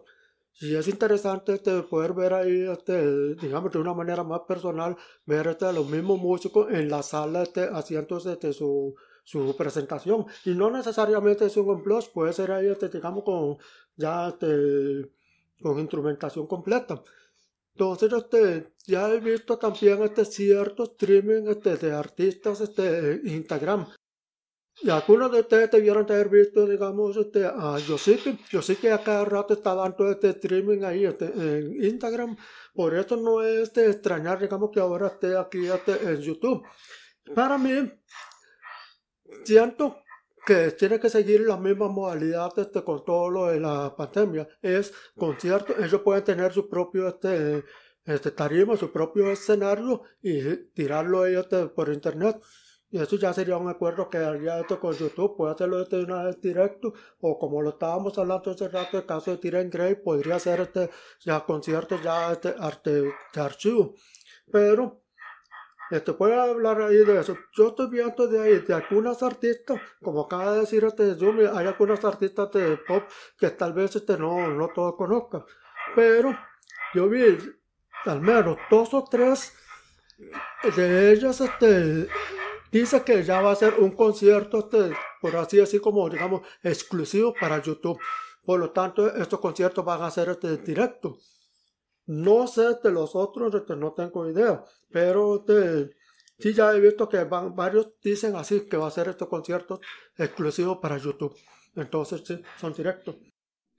Y 0.59 0.75
es 0.75 0.87
interesante 0.87 1.53
este, 1.53 1.83
poder 1.83 2.13
ver 2.13 2.33
ahí, 2.33 2.67
este, 2.69 3.35
digamos, 3.35 3.71
de 3.71 3.79
una 3.79 3.93
manera 3.93 4.23
más 4.23 4.41
personal, 4.47 4.97
ver 5.25 5.47
este, 5.47 5.65
a 5.65 5.71
los 5.71 5.87
mismos 5.89 6.19
músicos 6.19 6.71
en 6.71 6.89
la 6.89 7.03
sala 7.03 7.43
este, 7.43 7.69
haciendo 7.71 8.17
este, 8.17 8.53
su, 8.53 8.95
su 9.27 9.57
presentación. 9.57 10.25
Y 10.45 10.51
no 10.51 10.71
necesariamente 10.71 11.45
es 11.45 11.57
un 11.57 11.83
plus, 11.83 12.07
puede 12.07 12.31
ser 12.31 12.49
ahí, 12.51 12.67
este, 12.67 12.87
digamos, 12.87 13.25
con 13.25 13.57
ya 13.97 14.29
este, 14.29 15.11
con 15.61 15.77
instrumentación 15.79 16.47
completa. 16.47 17.03
Entonces, 17.73 18.13
este, 18.13 18.71
ya 18.85 19.09
he 19.09 19.19
visto 19.19 19.57
también 19.57 20.01
este 20.01 20.23
cierto 20.23 20.83
streaming 20.83 21.43
este, 21.49 21.75
de 21.75 21.91
artistas 21.91 22.61
este, 22.61 23.19
Instagram. 23.25 23.87
Y 24.81 24.89
algunos 24.91 25.29
de 25.29 25.41
ustedes 25.41 25.71
debieron 25.71 26.05
de 26.05 26.13
haber 26.13 26.29
visto, 26.29 26.65
digamos, 26.65 27.17
este, 27.17 27.45
a 27.45 27.77
Yosiki. 27.79 28.39
Yosiki 28.49 28.87
a 28.87 29.03
cada 29.03 29.25
rato 29.25 29.55
está 29.55 29.75
dando 29.75 30.09
este 30.09 30.29
streaming 30.29 30.83
ahí 30.83 31.03
este, 31.03 31.25
en 31.25 31.83
Instagram. 31.83 32.37
Por 32.73 32.95
eso 32.95 33.17
no 33.17 33.41
es 33.41 33.73
de 33.73 33.91
extrañar, 33.91 34.39
digamos, 34.39 34.71
que 34.71 34.79
ahora 34.79 35.07
esté 35.07 35.35
aquí 35.35 35.67
este, 35.67 35.91
en 36.01 36.21
YouTube. 36.21 36.63
Para 37.35 37.57
mí, 37.57 37.91
siento 39.43 40.01
que 40.45 40.71
tiene 40.71 40.99
que 40.99 41.09
seguir 41.09 41.41
la 41.41 41.57
misma 41.57 41.89
modalidad 41.89 42.57
este, 42.57 42.81
con 42.83 43.03
todo 43.03 43.29
lo 43.29 43.47
de 43.47 43.59
la 43.59 43.93
pandemia. 43.95 44.47
Es 44.61 44.93
concierto, 45.17 45.73
ellos 45.77 46.01
pueden 46.01 46.23
tener 46.23 46.53
su 46.53 46.69
propio 46.69 47.09
este, 47.09 47.65
este 48.05 48.31
tarima, 48.31 48.77
su 48.77 48.91
propio 48.91 49.29
escenario 49.29 50.03
y 50.21 50.55
tirarlo 50.73 51.25
ellos 51.25 51.43
este, 51.43 51.67
por 51.67 51.89
internet. 51.89 52.41
Y 52.89 52.99
eso 52.99 53.17
ya 53.17 53.33
sería 53.33 53.57
un 53.57 53.67
acuerdo 53.67 54.09
que 54.09 54.19
haría 54.19 54.61
esto 54.61 54.79
con 54.79 54.93
YouTube, 54.95 55.35
puede 55.35 55.53
hacerlo 55.53 55.83
desde 55.83 56.05
una 56.05 56.23
vez 56.23 56.39
directo, 56.39 56.93
o 57.19 57.37
como 57.37 57.61
lo 57.61 57.71
estábamos 57.71 58.17
hablando 58.17 58.51
hace 58.51 58.69
rato, 58.69 58.97
el 58.97 59.05
caso 59.05 59.31
de 59.31 59.37
Tyrion 59.37 59.69
Gray, 59.69 59.95
podría 59.95 60.39
ser 60.39 60.61
este, 60.61 60.89
ya 61.19 61.43
conciertos 61.43 62.01
ya 62.01 62.31
este, 62.31 62.55
arte, 62.57 63.01
de 63.33 63.41
archivo. 63.41 63.95
Pero 64.49 65.01
este, 65.89 66.13
puede 66.13 66.39
hablar 66.39 66.81
ahí 66.81 66.97
de 66.97 67.19
eso. 67.19 67.37
Yo 67.53 67.69
estoy 67.69 67.89
viendo 67.89 68.27
de 68.27 68.41
ahí, 68.41 68.59
de 68.59 68.73
algunas 68.73 69.23
artistas, 69.23 69.79
como 70.01 70.21
acaba 70.21 70.53
de 70.53 70.61
decir 70.61 70.83
este 70.83 71.15
Zoom, 71.15 71.39
hay 71.39 71.67
algunos 71.67 72.03
artistas 72.03 72.51
de 72.51 72.77
pop 72.77 73.03
que 73.37 73.49
tal 73.51 73.73
vez 73.73 73.95
este, 73.95 74.17
no, 74.17 74.49
no 74.49 74.69
todos 74.69 74.95
conozcan. 74.95 75.43
Pero 75.95 76.37
yo 76.93 77.07
vi 77.07 77.37
al 78.05 78.21
menos 78.21 78.57
dos 78.69 78.93
o 78.93 79.03
tres 79.09 79.53
de 80.75 81.11
ellas, 81.11 81.39
este, 81.41 82.07
dice 82.71 83.03
que 83.03 83.23
ya 83.23 83.41
va 83.41 83.51
a 83.51 83.55
ser 83.55 83.75
un 83.75 83.91
concierto, 83.91 84.59
este, 84.59 84.95
por 85.21 85.35
así 85.35 85.57
decir, 85.57 85.81
como 85.81 86.09
digamos, 86.09 86.41
exclusivo 86.63 87.33
para 87.39 87.61
YouTube. 87.61 87.99
Por 88.43 88.59
lo 88.59 88.71
tanto, 88.71 89.13
estos 89.15 89.39
conciertos 89.39 89.83
van 89.83 90.01
a 90.01 90.11
ser 90.11 90.29
este, 90.29 90.57
directo. 90.57 91.17
No 92.07 92.47
sé 92.47 92.75
de 92.81 92.91
los 92.91 93.15
otros, 93.15 93.53
este, 93.53 93.75
no 93.75 93.93
tengo 93.93 94.29
idea, 94.29 94.63
pero 94.89 95.37
este, 95.37 95.95
sí 96.39 96.53
ya 96.53 96.73
he 96.73 96.79
visto 96.79 97.07
que 97.07 97.23
van, 97.25 97.55
varios 97.55 97.99
dicen 98.01 98.35
así 98.35 98.67
que 98.67 98.77
va 98.77 98.87
a 98.87 98.91
ser 98.91 99.09
estos 99.09 99.27
conciertos 99.27 99.79
exclusivos 100.17 100.79
para 100.81 100.97
YouTube. 100.97 101.35
Entonces 101.75 102.23
sí, 102.25 102.41
son 102.59 102.73
directos. 102.73 103.17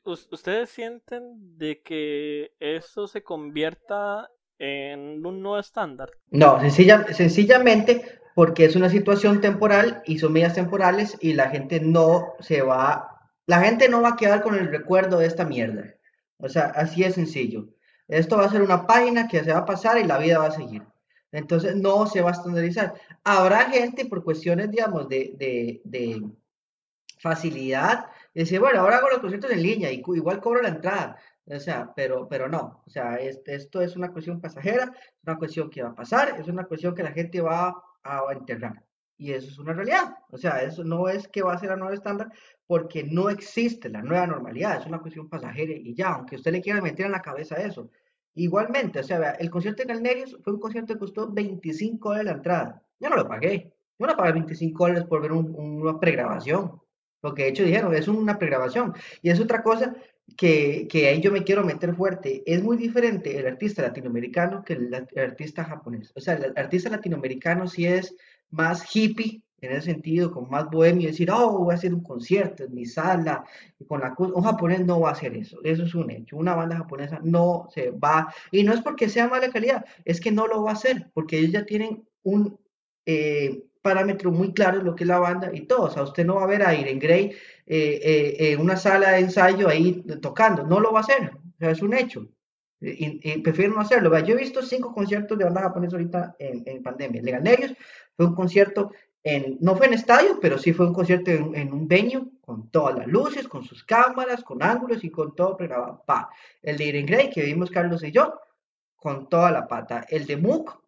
¿Ustedes 0.04 0.70
sienten 0.70 1.58
de 1.58 1.82
que 1.82 2.52
eso 2.60 3.06
se 3.06 3.22
convierta 3.22 4.30
en 4.58 5.24
un 5.24 5.42
nuevo 5.42 5.58
estándar? 5.58 6.10
No, 6.30 6.58
sencillamente 6.60 8.20
porque 8.34 8.64
es 8.64 8.76
una 8.76 8.88
situación 8.88 9.40
temporal 9.40 10.02
y 10.06 10.18
son 10.18 10.32
medidas 10.32 10.54
temporales 10.54 11.18
y 11.20 11.32
la 11.32 11.50
gente 11.50 11.80
no 11.80 12.34
se 12.40 12.62
va, 12.62 13.18
la 13.46 13.60
gente 13.60 13.88
no 13.88 14.00
va 14.00 14.10
a 14.10 14.16
quedar 14.16 14.42
con 14.42 14.54
el 14.54 14.68
recuerdo 14.68 15.18
de 15.18 15.26
esta 15.26 15.44
mierda. 15.44 15.94
O 16.38 16.48
sea, 16.48 16.66
así 16.66 17.02
es 17.02 17.14
sencillo. 17.16 17.66
Esto 18.08 18.38
va 18.38 18.46
a 18.46 18.50
ser 18.50 18.62
una 18.62 18.86
página 18.86 19.28
que 19.28 19.44
se 19.44 19.52
va 19.52 19.58
a 19.58 19.66
pasar 19.66 19.98
y 19.98 20.04
la 20.04 20.18
vida 20.18 20.38
va 20.38 20.46
a 20.46 20.50
seguir. 20.50 20.82
Entonces 21.30 21.76
no 21.76 22.06
se 22.06 22.22
va 22.22 22.30
a 22.30 22.32
estandarizar. 22.32 22.94
Habrá 23.22 23.70
gente 23.70 24.06
por 24.06 24.24
cuestiones, 24.24 24.70
digamos, 24.70 25.08
de, 25.08 25.34
de, 25.84 26.22
facilidad, 27.20 28.06
decir, 28.32 28.60
bueno, 28.60 28.80
ahora 28.80 28.98
hago 28.98 29.10
los 29.10 29.18
conciertos 29.18 29.50
en 29.50 29.62
línea 29.62 29.92
y 29.92 30.02
igual 30.06 30.40
cobro 30.40 30.62
la 30.62 30.68
entrada. 30.68 31.16
O 31.46 31.60
sea, 31.60 31.92
pero, 31.94 32.28
pero 32.28 32.48
no. 32.48 32.82
O 32.86 32.90
sea, 32.90 33.16
esto 33.16 33.80
es 33.82 33.96
una 33.96 34.12
cuestión 34.12 34.40
pasajera, 34.40 34.92
una 35.24 35.36
cuestión 35.36 35.68
que 35.68 35.82
va 35.82 35.90
a 35.90 35.94
pasar, 35.94 36.38
es 36.38 36.48
una 36.48 36.64
cuestión 36.64 36.94
que 36.94 37.02
la 37.02 37.12
gente 37.12 37.40
va 37.40 37.74
a 38.02 38.22
enterrar. 38.32 38.87
Y 39.18 39.32
eso 39.32 39.48
es 39.48 39.58
una 39.58 39.72
realidad. 39.72 40.16
O 40.30 40.38
sea, 40.38 40.62
eso 40.62 40.84
no 40.84 41.08
es 41.08 41.26
que 41.28 41.42
va 41.42 41.52
a 41.52 41.58
ser 41.58 41.70
la 41.70 41.76
nueva 41.76 41.94
estándar 41.94 42.32
porque 42.66 43.02
no 43.02 43.28
existe 43.28 43.88
la 43.88 44.00
nueva 44.00 44.26
normalidad. 44.26 44.80
Es 44.80 44.86
una 44.86 45.00
cuestión 45.00 45.28
pasajera 45.28 45.72
y 45.72 45.94
ya, 45.94 46.10
aunque 46.10 46.36
usted 46.36 46.52
le 46.52 46.62
quiera 46.62 46.80
meter 46.80 47.06
en 47.06 47.12
la 47.12 47.20
cabeza 47.20 47.56
eso. 47.56 47.90
Igualmente, 48.34 49.00
o 49.00 49.02
sea, 49.02 49.32
el 49.32 49.50
concierto 49.50 49.82
de 49.82 49.92
Galnerius 49.92 50.38
fue 50.42 50.52
un 50.52 50.60
concierto 50.60 50.94
que 50.94 51.00
costó 51.00 51.32
25 51.32 52.10
dólares 52.10 52.26
la 52.26 52.36
entrada. 52.36 52.82
Yo 53.00 53.10
no 53.10 53.16
lo 53.16 53.26
pagué. 53.26 53.74
Yo 53.98 54.06
no 54.06 54.16
pagué 54.16 54.32
25 54.32 54.84
dólares 54.84 55.04
por 55.08 55.20
ver 55.20 55.32
una 55.32 55.98
pregrabación. 55.98 56.80
Lo 57.20 57.34
que 57.34 57.42
de 57.42 57.48
hecho 57.48 57.64
dijeron, 57.64 57.92
es 57.94 58.06
una 58.06 58.38
pregrabación. 58.38 58.94
Y 59.22 59.30
es 59.30 59.40
otra 59.40 59.62
cosa 59.64 59.96
que, 60.36 60.86
que, 60.88 61.08
ahí 61.08 61.20
yo 61.20 61.32
me 61.32 61.44
quiero 61.44 61.64
meter 61.64 61.94
fuerte. 61.94 62.42
Es 62.46 62.62
muy 62.62 62.76
diferente 62.76 63.38
el 63.38 63.46
artista 63.46 63.82
latinoamericano 63.82 64.62
que 64.64 64.74
el, 64.74 64.94
artista 64.94 65.64
japonés. 65.64 66.12
O 66.14 66.20
sea, 66.20 66.34
el 66.34 66.52
artista 66.56 66.90
latinoamericano 66.90 67.66
sí 67.66 67.86
es 67.86 68.14
más 68.50 68.84
hippie 68.94 69.42
en 69.60 69.72
ese 69.72 69.92
sentido, 69.92 70.30
con 70.30 70.48
más 70.48 70.70
bohemio, 70.70 71.08
decir, 71.08 71.30
oh, 71.30 71.58
voy 71.58 71.72
a 71.72 71.76
hacer 71.76 71.92
un 71.92 72.02
concierto 72.02 72.64
en 72.64 72.74
mi 72.74 72.86
sala, 72.86 73.44
y 73.78 73.84
con 73.84 74.00
la 74.00 74.14
un 74.16 74.42
japonés 74.42 74.84
no 74.86 75.00
va 75.00 75.08
a 75.08 75.12
hacer 75.12 75.36
eso, 75.36 75.58
eso 75.64 75.82
es 75.82 75.94
un 75.96 76.10
hecho, 76.12 76.36
una 76.36 76.54
banda 76.54 76.76
japonesa 76.76 77.18
no 77.24 77.66
se 77.74 77.90
va, 77.90 78.32
y 78.52 78.62
no 78.62 78.72
es 78.72 78.80
porque 78.82 79.08
sea 79.08 79.26
mala 79.26 79.50
calidad, 79.50 79.84
es 80.04 80.20
que 80.20 80.30
no 80.30 80.46
lo 80.46 80.62
va 80.62 80.70
a 80.70 80.74
hacer, 80.74 81.10
porque 81.12 81.38
ellos 81.38 81.50
ya 81.52 81.66
tienen 81.66 82.06
un 82.22 82.56
eh, 83.04 83.64
parámetro 83.82 84.30
muy 84.30 84.52
claro 84.52 84.78
de 84.78 84.84
lo 84.84 84.94
que 84.94 85.04
es 85.04 85.08
la 85.08 85.18
banda 85.18 85.50
y 85.52 85.62
todo, 85.62 85.82
o 85.82 85.90
sea, 85.90 86.02
usted 86.02 86.24
no 86.24 86.36
va 86.36 86.44
a 86.44 86.48
ver 86.48 86.62
a 86.62 86.74
Irene 86.74 87.00
Grey 87.00 87.32
eh, 87.66 88.00
eh, 88.02 88.52
en 88.52 88.60
una 88.60 88.76
sala 88.76 89.12
de 89.12 89.20
ensayo 89.20 89.68
ahí 89.68 90.04
tocando, 90.20 90.64
no 90.64 90.80
lo 90.80 90.92
va 90.92 91.00
a 91.00 91.02
hacer, 91.02 91.30
o 91.34 91.58
sea, 91.58 91.70
es 91.70 91.82
un 91.82 91.94
hecho, 91.94 92.28
y, 92.80 93.38
prefiero 93.42 93.74
no 93.74 93.80
hacerlo. 93.80 94.16
Yo 94.20 94.34
he 94.34 94.38
visto 94.38 94.62
cinco 94.62 94.94
conciertos 94.94 95.36
de 95.36 95.44
banda 95.44 95.62
japonesa 95.62 95.96
ahorita 95.96 96.36
en, 96.38 96.62
en 96.66 96.82
pandemia. 96.82 97.22
Legal 97.22 97.46
ellos 97.46 97.74
fue 98.16 98.26
un 98.26 98.34
concierto, 98.34 98.92
en, 99.24 99.58
no 99.60 99.76
fue 99.76 99.86
en 99.86 99.94
estadio, 99.94 100.38
pero 100.40 100.58
sí 100.58 100.72
fue 100.72 100.86
un 100.86 100.94
concierto 100.94 101.30
en, 101.30 101.72
un 101.72 101.88
venue, 101.88 102.28
con 102.40 102.70
todas 102.70 102.96
las 102.96 103.06
luces, 103.06 103.48
con 103.48 103.64
sus 103.64 103.84
cámaras, 103.84 104.42
con 104.42 104.62
ángulos 104.62 105.02
y 105.04 105.10
con 105.10 105.34
todo 105.34 105.56
pregrabado. 105.56 106.04
El 106.62 106.76
de 106.76 106.84
Irene 106.84 107.06
Grey, 107.06 107.30
que 107.30 107.42
vimos 107.42 107.70
Carlos 107.70 108.02
y 108.04 108.12
yo, 108.12 108.40
con 108.96 109.28
toda 109.28 109.50
la 109.50 109.66
pata. 109.66 110.06
El 110.08 110.26
de 110.26 110.36
Mook, 110.36 110.80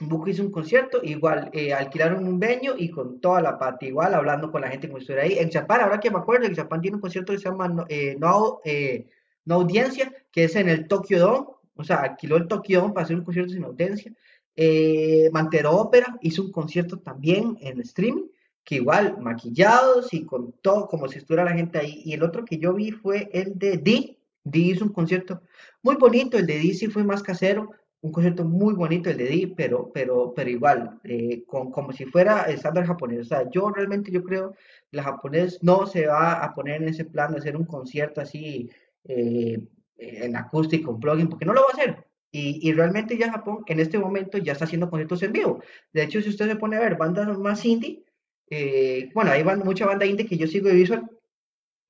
Mook 0.00 0.28
hizo 0.28 0.42
un 0.42 0.50
concierto, 0.50 1.00
igual 1.02 1.50
eh, 1.52 1.74
alquilaron 1.74 2.26
un 2.26 2.38
venue 2.40 2.74
y 2.78 2.90
con 2.90 3.20
toda 3.20 3.42
la 3.42 3.58
pata, 3.58 3.84
igual 3.84 4.14
hablando 4.14 4.50
con 4.50 4.62
la 4.62 4.70
gente 4.70 4.88
como 4.88 4.98
estuviera 4.98 5.24
ahí. 5.24 5.38
En 5.38 5.50
Japón, 5.50 5.80
ahora 5.80 6.00
que 6.00 6.10
me 6.10 6.18
acuerdo, 6.18 6.46
en 6.46 6.54
Japón 6.54 6.80
tiene 6.80 6.96
un 6.96 7.00
concierto 7.00 7.32
que 7.32 7.38
se 7.38 7.44
llama 7.44 7.84
eh, 7.88 8.16
no, 8.18 8.60
eh, 8.64 9.08
no 9.44 9.56
Audiencia, 9.56 10.12
que 10.32 10.44
es 10.44 10.56
en 10.56 10.68
el 10.68 10.88
Tokyo 10.88 11.18
Dome, 11.18 11.46
o 11.74 11.84
sea, 11.84 11.96
alquiló 11.96 12.36
el 12.36 12.48
Tokyo 12.48 12.80
Dome 12.80 12.94
para 12.94 13.04
hacer 13.04 13.16
un 13.16 13.24
concierto 13.24 13.52
sin 13.52 13.64
audiencia. 13.64 14.12
Eh, 14.56 15.28
Mantero 15.32 15.76
Ópera 15.76 16.18
hizo 16.22 16.42
un 16.42 16.52
concierto 16.52 16.98
también 16.98 17.58
en 17.60 17.80
streaming, 17.80 18.28
que 18.64 18.76
igual 18.76 19.18
maquillados 19.18 20.12
y 20.14 20.24
con 20.24 20.52
todo, 20.62 20.86
como 20.86 21.08
si 21.08 21.18
estuviera 21.18 21.44
la 21.44 21.56
gente 21.56 21.78
ahí. 21.78 22.02
Y 22.04 22.14
el 22.14 22.22
otro 22.22 22.44
que 22.44 22.58
yo 22.58 22.72
vi 22.74 22.90
fue 22.90 23.28
el 23.32 23.58
de 23.58 23.76
D. 23.76 24.18
D 24.44 24.58
hizo 24.58 24.84
un 24.84 24.92
concierto 24.92 25.42
muy 25.82 25.96
bonito, 25.96 26.38
el 26.38 26.46
de 26.46 26.58
D 26.58 26.74
sí 26.74 26.86
fue 26.88 27.04
más 27.04 27.22
casero, 27.22 27.70
un 28.02 28.12
concierto 28.12 28.44
muy 28.44 28.74
bonito 28.74 29.10
el 29.10 29.18
de 29.18 29.24
D, 29.24 29.54
pero, 29.56 29.90
pero, 29.92 30.32
pero 30.34 30.48
igual, 30.48 30.98
eh, 31.04 31.44
con, 31.46 31.70
como 31.70 31.92
si 31.92 32.06
fuera 32.06 32.44
estándar 32.44 32.86
japonés. 32.86 33.20
O 33.20 33.24
sea, 33.24 33.50
yo 33.50 33.70
realmente 33.70 34.10
yo 34.10 34.22
creo 34.22 34.52
que 34.52 34.96
la 34.96 35.02
japonés 35.02 35.62
no 35.62 35.86
se 35.86 36.06
va 36.06 36.42
a 36.42 36.54
poner 36.54 36.82
en 36.82 36.88
ese 36.88 37.04
plan 37.04 37.32
de 37.32 37.38
hacer 37.38 37.56
un 37.56 37.66
concierto 37.66 38.20
así 38.20 38.70
eh, 39.04 39.60
en 39.98 40.36
acústico, 40.36 40.92
en 40.92 41.00
plugin, 41.00 41.28
porque 41.28 41.44
no 41.44 41.52
lo 41.52 41.60
va 41.60 41.68
a 41.70 41.82
hacer. 41.82 42.06
Y, 42.32 42.72
realmente 42.72 43.18
ya 43.18 43.32
Japón 43.32 43.64
en 43.66 43.80
este 43.80 43.98
momento 43.98 44.38
ya 44.38 44.52
está 44.52 44.64
haciendo 44.64 44.88
conciertos 44.88 45.22
en 45.24 45.32
vivo. 45.32 45.62
De 45.92 46.04
hecho, 46.04 46.22
si 46.22 46.28
usted 46.28 46.48
se 46.48 46.56
pone 46.56 46.76
a 46.76 46.80
ver 46.80 46.96
bandas 46.96 47.36
más 47.38 47.64
indie, 47.64 48.04
eh, 48.48 49.10
bueno, 49.14 49.32
hay 49.32 49.44
mucha 49.44 49.84
banda 49.84 50.06
indie 50.06 50.26
que 50.26 50.36
yo 50.36 50.46
sigo 50.46 50.68
de 50.68 50.74
visual, 50.74 51.10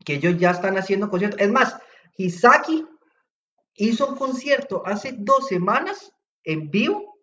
que 0.04 0.14
ellos 0.14 0.38
ya 0.38 0.52
están 0.52 0.78
haciendo 0.78 1.10
conciertos. 1.10 1.40
Es 1.40 1.50
más, 1.50 1.76
Hisaki 2.16 2.86
hizo 3.84 4.08
un 4.08 4.16
concierto 4.16 4.82
hace 4.84 5.14
dos 5.16 5.48
semanas 5.48 6.12
en 6.44 6.70
vivo 6.70 7.18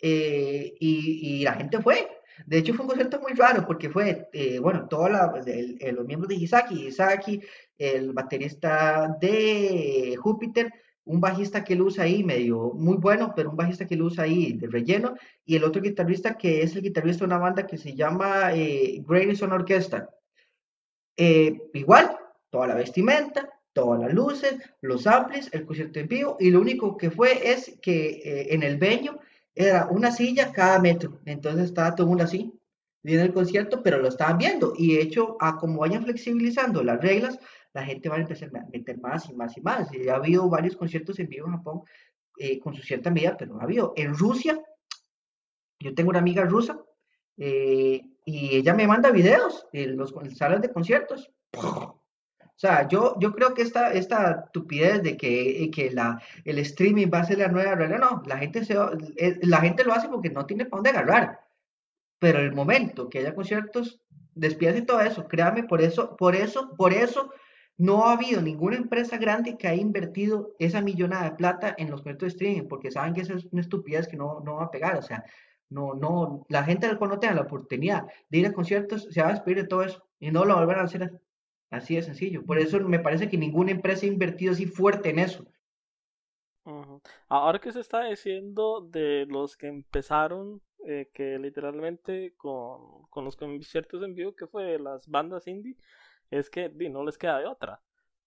eh, 0.00 0.74
y, 0.80 1.42
la 1.44 1.54
gente 1.54 1.80
fue. 1.80 2.08
De 2.46 2.58
hecho, 2.58 2.74
fue 2.74 2.84
un 2.84 2.88
concierto 2.88 3.20
muy 3.20 3.32
raro 3.32 3.64
porque 3.66 3.90
fue, 3.90 4.28
eh, 4.32 4.58
bueno, 4.58 4.88
todos 4.88 5.10
los 5.10 6.06
miembros 6.06 6.28
de 6.28 6.36
Hisaki, 6.36 6.86
Hisaki, 6.86 7.40
el 7.78 8.12
baterista 8.12 9.16
de 9.20 10.16
Júpiter, 10.18 10.72
un 11.04 11.20
bajista 11.20 11.64
que 11.64 11.74
él 11.74 11.82
usa 11.82 12.04
ahí 12.04 12.22
medio 12.22 12.72
muy 12.74 12.96
bueno, 12.96 13.32
pero 13.34 13.50
un 13.50 13.56
bajista 13.56 13.86
que 13.86 13.94
él 13.94 14.02
usa 14.02 14.24
ahí 14.24 14.52
de 14.52 14.68
relleno, 14.68 15.14
y 15.44 15.56
el 15.56 15.64
otro 15.64 15.82
guitarrista 15.82 16.36
que 16.36 16.62
es 16.62 16.74
el 16.76 16.82
guitarrista 16.82 17.20
de 17.20 17.26
una 17.26 17.38
banda 17.38 17.66
que 17.66 17.76
se 17.76 17.94
llama 17.94 18.52
eh, 18.54 19.02
Grayson 19.06 19.52
Orchestra. 19.52 20.08
Eh, 21.16 21.70
igual, 21.74 22.16
toda 22.50 22.68
la 22.68 22.74
vestimenta, 22.74 23.48
todas 23.72 24.00
las 24.00 24.12
luces, 24.12 24.56
los 24.80 25.06
amplis, 25.06 25.48
el 25.52 25.64
concierto 25.64 26.00
en 26.00 26.08
vivo, 26.08 26.36
y 26.38 26.50
lo 26.50 26.60
único 26.60 26.96
que 26.96 27.10
fue 27.10 27.52
es 27.52 27.78
que 27.80 28.20
eh, 28.24 28.54
en 28.54 28.62
el 28.62 28.76
veño 28.76 29.18
era 29.54 29.86
una 29.90 30.10
silla 30.10 30.52
cada 30.52 30.78
metro, 30.78 31.20
entonces 31.24 31.64
estaba 31.64 31.94
todo 31.94 32.06
el 32.06 32.08
mundo 32.10 32.24
así, 32.24 32.52
viendo 33.02 33.24
el 33.24 33.32
concierto, 33.32 33.82
pero 33.82 33.98
lo 33.98 34.08
estaban 34.08 34.38
viendo, 34.38 34.74
y 34.76 34.94
de 34.94 35.02
hecho, 35.02 35.36
a 35.40 35.56
como 35.56 35.80
vayan 35.80 36.04
flexibilizando 36.04 36.82
las 36.82 37.00
reglas, 37.00 37.38
la 37.74 37.84
gente 37.84 38.08
va 38.08 38.16
a 38.16 38.20
empezar 38.20 38.50
a 38.54 38.66
meter 38.70 38.98
más 38.98 39.28
y 39.28 39.34
más 39.34 39.56
y 39.56 39.60
más. 39.60 39.92
Y 39.94 40.08
ha 40.08 40.16
habido 40.16 40.48
varios 40.48 40.76
conciertos 40.76 41.18
en 41.18 41.28
vivo 41.28 41.46
en 41.46 41.52
Japón 41.52 41.82
eh, 42.38 42.58
con 42.58 42.74
su 42.74 42.82
cierta 42.82 43.10
medida, 43.10 43.36
pero 43.36 43.58
ha 43.60 43.64
habido. 43.64 43.92
En 43.96 44.14
Rusia, 44.14 44.60
yo 45.80 45.94
tengo 45.94 46.10
una 46.10 46.18
amiga 46.18 46.44
rusa 46.44 46.78
eh, 47.36 48.02
y 48.24 48.56
ella 48.56 48.74
me 48.74 48.86
manda 48.86 49.10
videos 49.10 49.66
en 49.72 49.96
los 49.96 50.14
salas 50.36 50.60
de 50.60 50.72
conciertos. 50.72 51.30
Sea, 52.62 52.86
yo, 52.86 53.16
yo 53.18 53.34
creo 53.34 53.54
que 53.54 53.62
esta, 53.62 53.92
esta 53.92 54.44
estupidez 54.46 55.02
de 55.02 55.16
que, 55.16 55.68
que 55.74 55.90
la, 55.90 56.22
el 56.44 56.60
streaming 56.60 57.08
va 57.12 57.18
a 57.18 57.24
ser 57.24 57.38
la 57.38 57.48
nueva 57.48 57.74
realidad, 57.74 57.98
no, 57.98 58.22
la 58.24 58.38
gente, 58.38 58.64
se, 58.64 58.76
la 59.42 59.60
gente 59.60 59.82
lo 59.82 59.92
hace 59.92 60.08
porque 60.08 60.30
no 60.30 60.46
tiene 60.46 60.66
para 60.66 60.76
dónde 60.76 60.90
agarrar. 60.90 61.40
Pero 62.20 62.38
el 62.38 62.52
momento 62.52 63.08
que 63.08 63.18
haya 63.18 63.34
conciertos, 63.34 64.00
despídase 64.36 64.82
todo 64.82 65.00
eso, 65.00 65.26
créame, 65.26 65.64
por 65.64 65.82
eso, 65.82 66.16
por 66.16 66.36
eso, 66.36 66.76
por 66.76 66.92
eso 66.92 67.32
no 67.78 68.06
ha 68.06 68.12
habido 68.12 68.40
ninguna 68.40 68.76
empresa 68.76 69.16
grande 69.16 69.56
que 69.58 69.66
haya 69.66 69.82
invertido 69.82 70.54
esa 70.60 70.80
millonada 70.80 71.30
de 71.30 71.36
plata 71.36 71.74
en 71.76 71.90
los 71.90 72.02
conciertos 72.02 72.26
de 72.26 72.34
streaming, 72.34 72.68
porque 72.68 72.92
saben 72.92 73.12
que 73.12 73.22
esa 73.22 73.34
es 73.34 73.44
una 73.46 73.62
estupidez 73.62 74.06
que 74.06 74.16
no, 74.16 74.38
no 74.38 74.58
va 74.58 74.66
a 74.66 74.70
pegar, 74.70 74.96
o 74.96 75.02
sea, 75.02 75.24
no, 75.68 75.94
no, 75.94 76.46
la 76.48 76.62
gente 76.62 76.96
cuando 76.96 77.18
tenga 77.18 77.34
la 77.34 77.42
oportunidad 77.42 78.06
de 78.30 78.38
ir 78.38 78.46
a 78.46 78.52
conciertos 78.52 79.08
se 79.10 79.20
va 79.20 79.30
a 79.30 79.32
despedir 79.32 79.62
de 79.62 79.68
todo 79.68 79.82
eso 79.82 80.06
y 80.20 80.30
no 80.30 80.44
lo 80.44 80.54
volverán 80.54 80.82
a 80.82 80.84
hacer 80.84 81.10
así 81.72 81.96
de 81.96 82.02
sencillo. 82.02 82.44
Por 82.44 82.58
eso 82.58 82.78
me 82.80 83.00
parece 83.00 83.28
que 83.28 83.36
ninguna 83.36 83.72
empresa 83.72 84.06
ha 84.06 84.08
invertido 84.10 84.52
así 84.52 84.66
fuerte 84.66 85.10
en 85.10 85.18
eso. 85.18 85.44
Ahora 87.28 87.58
que 87.58 87.72
se 87.72 87.80
está 87.80 88.04
diciendo 88.04 88.82
de 88.82 89.26
los 89.26 89.56
que 89.56 89.66
empezaron, 89.66 90.62
eh, 90.86 91.10
que 91.12 91.38
literalmente 91.38 92.34
con, 92.36 93.02
con 93.10 93.24
los 93.24 93.34
conciertos 93.34 94.02
en 94.04 94.14
vivo, 94.14 94.36
que 94.36 94.46
fue 94.46 94.78
las 94.78 95.08
bandas 95.08 95.48
indie, 95.48 95.76
es 96.30 96.48
que 96.48 96.68
no 96.68 97.04
les 97.04 97.18
queda 97.18 97.40
de 97.40 97.46
otra. 97.46 97.80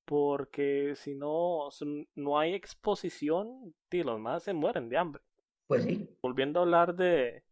Porque 0.03 0.93
si 0.95 1.15
no, 1.15 1.69
no 2.15 2.37
hay 2.37 2.53
exposición, 2.53 3.73
los 3.89 4.19
más 4.19 4.43
se 4.43 4.53
mueren 4.53 4.89
de 4.89 4.97
hambre. 4.97 5.23
Pues 5.67 5.83
sí. 5.83 6.07
Volviendo 6.21 6.59
a 6.59 6.63
hablar 6.63 6.95
de, 6.95 7.43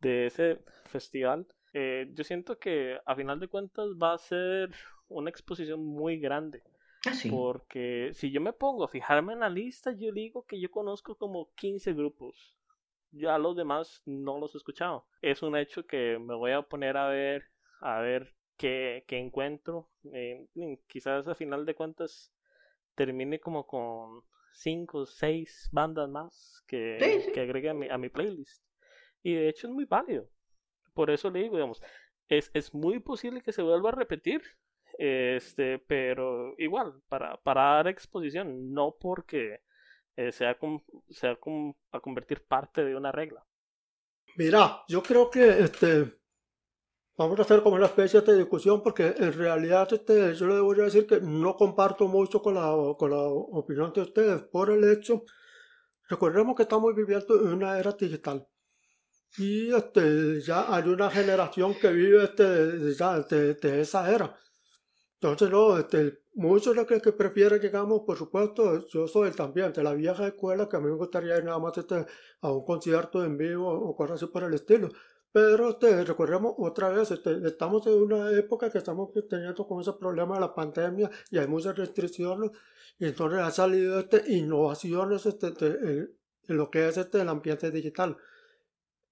de 0.00 0.26
ese 0.26 0.60
festival, 0.84 1.46
eh, 1.72 2.08
yo 2.14 2.24
siento 2.24 2.58
que 2.58 2.98
a 3.04 3.14
final 3.14 3.40
de 3.40 3.48
cuentas 3.48 3.88
va 4.00 4.14
a 4.14 4.18
ser 4.18 4.70
una 5.08 5.30
exposición 5.30 5.84
muy 5.84 6.18
grande. 6.18 6.62
Ah, 7.06 7.12
porque 7.30 8.10
si 8.14 8.30
yo 8.30 8.40
me 8.40 8.52
pongo 8.52 8.84
a 8.84 8.88
fijarme 8.88 9.32
en 9.32 9.40
la 9.40 9.48
lista, 9.48 9.92
yo 9.92 10.12
digo 10.12 10.44
que 10.44 10.60
yo 10.60 10.70
conozco 10.70 11.16
como 11.16 11.52
15 11.54 11.92
grupos. 11.92 12.56
Ya 13.12 13.38
los 13.38 13.56
demás 13.56 14.02
no 14.04 14.38
los 14.38 14.54
he 14.54 14.58
escuchado. 14.58 15.06
Es 15.22 15.42
un 15.42 15.56
hecho 15.56 15.86
que 15.86 16.18
me 16.18 16.34
voy 16.34 16.52
a 16.52 16.62
poner 16.62 16.96
a 16.96 17.08
ver, 17.08 17.44
a 17.80 18.00
ver 18.00 18.34
que, 18.56 19.04
encuentro. 19.08 19.88
Eh, 20.12 20.48
quizás 20.88 21.26
a 21.28 21.34
final 21.34 21.64
de 21.64 21.74
cuentas 21.74 22.32
termine 22.94 23.38
como 23.38 23.66
con 23.66 24.22
cinco 24.52 24.98
o 24.98 25.06
seis 25.06 25.68
bandas 25.70 26.08
más 26.08 26.62
que, 26.66 27.30
que 27.32 27.40
agregue 27.40 27.70
a 27.70 27.74
mi, 27.74 27.88
a 27.88 27.98
mi, 27.98 28.08
playlist. 28.08 28.64
Y 29.22 29.34
de 29.34 29.48
hecho 29.48 29.68
es 29.68 29.72
muy 29.72 29.84
válido. 29.84 30.28
Por 30.94 31.10
eso 31.10 31.30
le 31.30 31.40
digo, 31.40 31.56
digamos, 31.56 31.82
es, 32.28 32.50
es 32.54 32.74
muy 32.74 32.98
posible 33.00 33.42
que 33.42 33.52
se 33.52 33.62
vuelva 33.62 33.90
a 33.90 33.94
repetir. 33.94 34.42
Este, 34.98 35.78
pero 35.78 36.54
igual, 36.58 37.02
para, 37.08 37.36
para 37.36 37.62
dar 37.62 37.88
exposición, 37.88 38.72
no 38.72 38.96
porque 38.98 39.60
eh, 40.16 40.32
sea, 40.32 40.56
a 41.92 42.00
convertir 42.00 42.44
parte 42.46 42.84
de 42.84 42.96
una 42.96 43.12
regla. 43.12 43.44
Mira, 44.36 44.82
yo 44.88 45.02
creo 45.02 45.30
que 45.30 45.48
este 45.60 46.16
Vamos 47.18 47.38
a 47.38 47.42
hacer 47.42 47.62
como 47.62 47.76
una 47.76 47.86
especie 47.86 48.20
de 48.20 48.36
discusión 48.36 48.82
porque 48.82 49.14
en 49.16 49.32
realidad 49.32 49.88
este, 49.90 50.34
yo 50.34 50.46
le 50.48 50.60
voy 50.60 50.78
a 50.80 50.84
decir 50.84 51.06
que 51.06 51.18
no 51.18 51.56
comparto 51.56 52.08
mucho 52.08 52.42
con 52.42 52.54
la, 52.54 52.70
con 52.98 53.10
la 53.10 53.22
opinión 53.22 53.90
de 53.94 54.02
ustedes 54.02 54.42
por 54.42 54.70
el 54.70 54.84
hecho, 54.92 55.24
recordemos 56.10 56.54
que 56.54 56.64
estamos 56.64 56.94
viviendo 56.94 57.40
en 57.40 57.54
una 57.54 57.78
era 57.78 57.92
digital 57.92 58.46
y 59.38 59.74
este, 59.74 60.42
ya 60.42 60.74
hay 60.74 60.88
una 60.88 61.10
generación 61.10 61.74
que 61.80 61.90
vive 61.90 62.22
este, 62.24 62.92
ya 62.94 63.20
de, 63.20 63.80
esa 63.80 64.12
era. 64.14 64.36
Entonces, 65.20 65.50
no, 65.50 65.78
este, 65.78 66.18
muchos 66.34 66.74
de 66.74 66.76
los 66.76 66.86
que, 66.86 67.00
que, 67.00 67.12
prefieren, 67.12 67.60
digamos, 67.60 68.02
por 68.06 68.18
supuesto, 68.18 68.86
yo 68.88 69.08
soy 69.08 69.30
también 69.30 69.72
de 69.72 69.82
la 69.82 69.94
vieja 69.94 70.26
escuela 70.26 70.68
que 70.68 70.76
a 70.76 70.80
mí 70.80 70.86
me 70.86 70.96
gustaría 70.96 71.36
ir 71.38 71.44
nada 71.44 71.58
más 71.58 71.76
este, 71.78 72.06
a 72.42 72.52
un 72.52 72.64
concierto 72.64 73.24
en 73.24 73.38
vivo 73.38 73.68
o 73.68 73.96
cosas 73.96 74.16
así 74.22 74.26
por 74.26 74.44
el 74.44 74.54
estilo. 74.54 74.90
Pero 75.32 75.70
este, 75.70 76.04
recordemos 76.04 76.54
otra 76.58 76.88
vez, 76.90 77.10
este, 77.10 77.46
estamos 77.46 77.86
en 77.86 77.94
una 77.94 78.30
época 78.32 78.70
que 78.70 78.78
estamos 78.78 79.10
teniendo 79.28 79.66
con 79.66 79.80
ese 79.80 79.92
problema 79.94 80.34
de 80.36 80.40
la 80.40 80.54
pandemia 80.54 81.10
y 81.30 81.38
hay 81.38 81.46
muchas 81.46 81.76
restricciones 81.76 82.50
y 82.98 83.06
entonces 83.06 83.40
ha 83.40 83.50
salido 83.50 84.00
este, 84.00 84.22
innovaciones 84.32 85.26
este, 85.26 85.48
en, 85.48 86.16
lo 86.48 86.70
que 86.70 86.88
es 86.88 86.96
este, 86.96 87.20
el 87.20 87.28
ambiente 87.28 87.70
digital. 87.70 88.16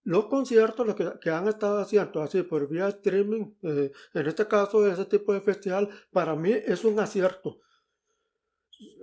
Los 0.04 0.26
conciertos 0.26 0.86
los 0.86 0.96
que, 0.96 1.30
han 1.30 1.48
estado 1.48 1.78
haciendo 1.78 2.22
así 2.22 2.42
por 2.42 2.68
vía 2.68 2.88
streaming, 2.88 3.54
eh, 3.62 3.90
en 4.12 4.26
este 4.26 4.46
caso 4.46 4.86
ese 4.86 5.06
tipo 5.06 5.32
de 5.32 5.40
festival, 5.40 5.88
para 6.12 6.36
mí 6.36 6.52
es 6.52 6.84
un 6.84 6.98
acierto. 7.00 7.60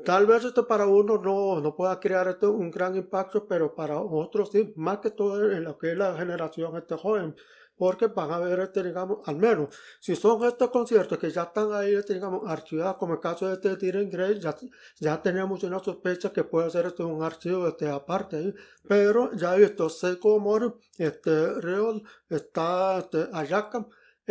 Tal 0.05 0.27
vez 0.27 0.45
esto 0.45 0.67
para 0.67 0.85
uno 0.85 1.17
no, 1.17 1.59
no 1.59 1.75
pueda 1.75 1.99
crear 1.99 2.37
un 2.43 2.69
gran 2.69 2.95
impacto, 2.95 3.47
pero 3.47 3.73
para 3.73 3.99
otros 3.99 4.51
sí, 4.51 4.73
más 4.75 4.99
que 4.99 5.09
todo 5.11 5.51
en 5.51 5.63
lo 5.63 5.77
que 5.77 5.91
es 5.91 5.97
la 5.97 6.15
generación 6.15 6.75
este 6.77 6.95
joven, 6.95 7.35
porque 7.81 8.05
van 8.05 8.29
a 8.31 8.37
ver, 8.37 8.59
este, 8.59 8.83
digamos, 8.83 9.27
al 9.27 9.37
menos, 9.37 9.73
si 9.99 10.15
son 10.15 10.43
estos 10.45 10.69
conciertos 10.69 11.17
que 11.17 11.31
ya 11.31 11.45
están 11.45 11.73
ahí, 11.73 11.95
este, 11.95 12.13
digamos, 12.13 12.43
archivados, 12.47 12.99
como 12.99 13.13
el 13.15 13.19
caso 13.19 13.47
de 13.47 13.53
este 13.53 13.75
Tyrion 13.75 14.07
Gray, 14.07 14.39
ya, 14.39 14.55
ya 14.99 15.19
teníamos 15.19 15.63
una 15.63 15.79
sospecha 15.79 16.31
que 16.31 16.43
puede 16.43 16.69
ser 16.69 16.85
este 16.85 17.01
un 17.01 17.23
archivo 17.23 17.67
este, 17.67 17.89
aparte 17.89 18.37
ahí, 18.37 18.53
pero 18.87 19.33
ya 19.33 19.55
he 19.55 19.61
visto 19.61 19.89
Seiko 19.89 20.37
Mori, 20.39 20.71
este, 20.99 21.59
Real, 21.59 22.03
está 22.29 22.99
este, 22.99 23.27
Ayaka, 23.33 23.87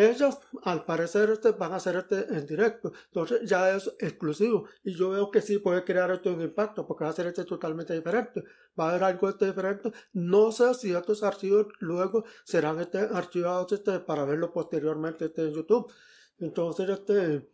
ellos, 0.09 0.39
al 0.65 0.85
parecer, 0.85 1.31
este, 1.31 1.53
van 1.53 1.73
a 1.73 1.77
hacer 1.77 1.97
este 1.97 2.21
en 2.35 2.47
directo. 2.47 2.93
Entonces 3.07 3.49
ya 3.49 3.75
es 3.75 3.93
exclusivo. 3.99 4.67
Y 4.85 4.95
yo 4.95 5.11
veo 5.11 5.31
que 5.31 5.43
sí 5.43 5.59
puede 5.59 5.85
crear 5.85 6.11
esto 6.11 6.33
un 6.33 6.41
impacto, 6.43 6.87
porque 6.87 7.05
va 7.05 7.11
a 7.11 7.13
ser 7.15 7.27
este 7.27 7.45
totalmente 7.45 7.95
diferente. 7.95 8.45
Va 8.79 8.87
a 8.87 8.91
haber 8.91 9.05
algo 9.05 9.29
este 9.29 9.47
diferente. 9.47 9.93
No 10.13 10.53
sé 10.53 10.75
si 10.75 10.93
estos 10.93 11.23
archivos 11.23 11.67
luego 11.81 12.25
serán 12.45 12.81
este, 12.81 12.99
archivados 12.99 13.73
este, 13.73 14.01
para 14.01 14.25
verlo 14.25 14.53
posteriormente 14.53 15.27
este, 15.27 15.43
en 15.43 15.55
YouTube. 15.55 15.93
Entonces, 16.39 16.89
este, 16.89 17.51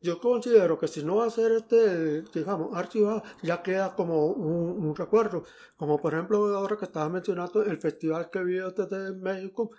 yo 0.00 0.20
considero 0.20 0.78
que 0.78 0.86
si 0.86 1.02
no 1.04 1.16
va 1.16 1.26
a 1.26 1.30
ser 1.30 1.52
este, 1.52 2.22
digamos, 2.22 2.76
archivado, 2.76 3.22
ya 3.42 3.62
queda 3.62 3.94
como 3.96 4.26
un, 4.26 4.94
recuerdo. 4.94 5.44
Como 5.76 6.00
por 6.00 6.14
ejemplo, 6.14 6.56
ahora 6.56 6.76
que 6.76 6.84
estaba 6.84 7.08
mencionando 7.08 7.62
el 7.64 7.78
festival 7.78 8.30
que 8.30 8.44
vi 8.44 8.54
desde 8.58 9.12
México, 9.14 9.70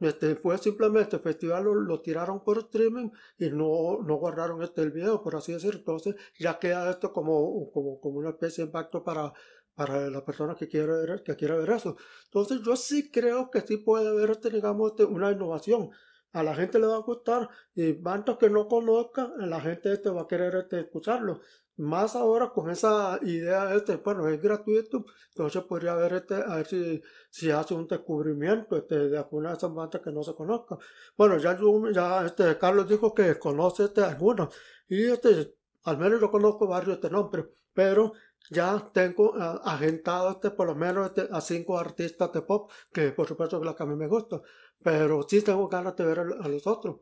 este, 0.00 0.36
fue 0.36 0.58
simplemente 0.58 1.16
el 1.16 1.22
festival 1.22 1.64
lo, 1.64 2.00
tiraron 2.02 2.42
por 2.44 2.58
streaming 2.58 3.10
y 3.38 3.50
no, 3.50 3.98
no 4.02 4.16
guardaron 4.16 4.62
este 4.62 4.82
el 4.82 4.90
video, 4.90 5.22
por 5.22 5.36
así 5.36 5.52
decirlo. 5.52 5.78
Entonces 5.78 6.16
ya 6.38 6.58
queda 6.58 6.90
esto 6.90 7.12
como, 7.12 7.70
como, 7.72 8.00
como 8.00 8.18
una 8.18 8.30
especie 8.30 8.62
de 8.64 8.68
impacto 8.68 9.02
para, 9.02 9.32
para 9.74 10.10
la 10.10 10.24
persona 10.24 10.54
que 10.54 10.68
quiere 10.68 10.86
ver, 10.86 11.22
que 11.22 11.36
quiere 11.36 11.58
ver 11.58 11.70
eso. 11.70 11.96
Entonces 12.24 12.60
yo 12.64 12.76
sí 12.76 13.10
creo 13.10 13.50
que 13.50 13.60
sí 13.60 13.78
puede 13.78 14.08
haber 14.08 14.30
este, 14.30 14.50
digamos, 14.50 14.92
este, 14.92 15.04
una 15.04 15.30
innovación. 15.32 15.90
A 16.32 16.42
la 16.42 16.54
gente 16.54 16.78
le 16.78 16.86
va 16.86 16.96
a 16.96 17.00
gustar 17.00 17.48
y 17.74 17.94
tanto 18.02 18.36
que 18.38 18.50
no 18.50 18.68
conozca, 18.68 19.32
la 19.38 19.60
gente 19.60 19.92
este 19.92 20.10
va 20.10 20.22
a 20.22 20.28
querer 20.28 20.54
este, 20.56 20.80
escucharlo. 20.80 21.40
Más 21.78 22.16
ahora 22.16 22.50
con 22.50 22.70
esa 22.70 23.18
idea, 23.22 23.74
este, 23.74 23.96
bueno, 23.96 24.26
es 24.28 24.40
gratuito, 24.40 25.04
entonces 25.28 25.62
podría 25.64 25.94
ver 25.94 26.14
este, 26.14 26.34
a 26.34 26.56
ver 26.56 26.66
si, 26.66 27.02
si 27.28 27.50
hace 27.50 27.74
un 27.74 27.86
descubrimiento 27.86 28.76
este, 28.78 29.10
de 29.10 29.18
alguna 29.18 29.50
de 29.50 29.56
esas 29.56 29.74
bandas 29.74 30.00
que 30.00 30.10
no 30.10 30.22
se 30.22 30.34
conozca. 30.34 30.78
Bueno, 31.18 31.36
ya, 31.36 31.58
ya 31.92 32.24
este, 32.24 32.56
Carlos 32.58 32.88
dijo 32.88 33.12
que 33.12 33.38
conoce 33.38 33.84
este, 33.84 34.02
algunos, 34.02 34.54
y 34.88 35.04
este, 35.04 35.54
al 35.84 35.98
menos 35.98 36.18
yo 36.20 36.30
conozco 36.30 36.66
varios 36.66 36.96
este 36.96 37.10
nombre, 37.10 37.46
pero 37.74 38.14
ya 38.50 38.90
tengo 38.92 39.32
uh, 39.32 39.60
agentado 39.64 40.30
este, 40.30 40.50
por 40.52 40.68
lo 40.68 40.74
menos 40.74 41.08
este, 41.08 41.28
a 41.30 41.40
cinco 41.42 41.78
artistas 41.78 42.32
de 42.32 42.40
pop, 42.42 42.70
que 42.92 43.10
por 43.12 43.28
supuesto 43.28 43.58
es 43.58 43.64
la 43.64 43.74
que 43.76 43.82
a 43.82 43.86
mí 43.86 43.96
me 43.96 44.08
gusta, 44.08 44.40
pero 44.82 45.26
sí 45.28 45.42
tengo 45.42 45.68
ganas 45.68 45.94
de 45.96 46.06
ver 46.06 46.20
a 46.20 46.48
los 46.48 46.66
otros, 46.66 47.00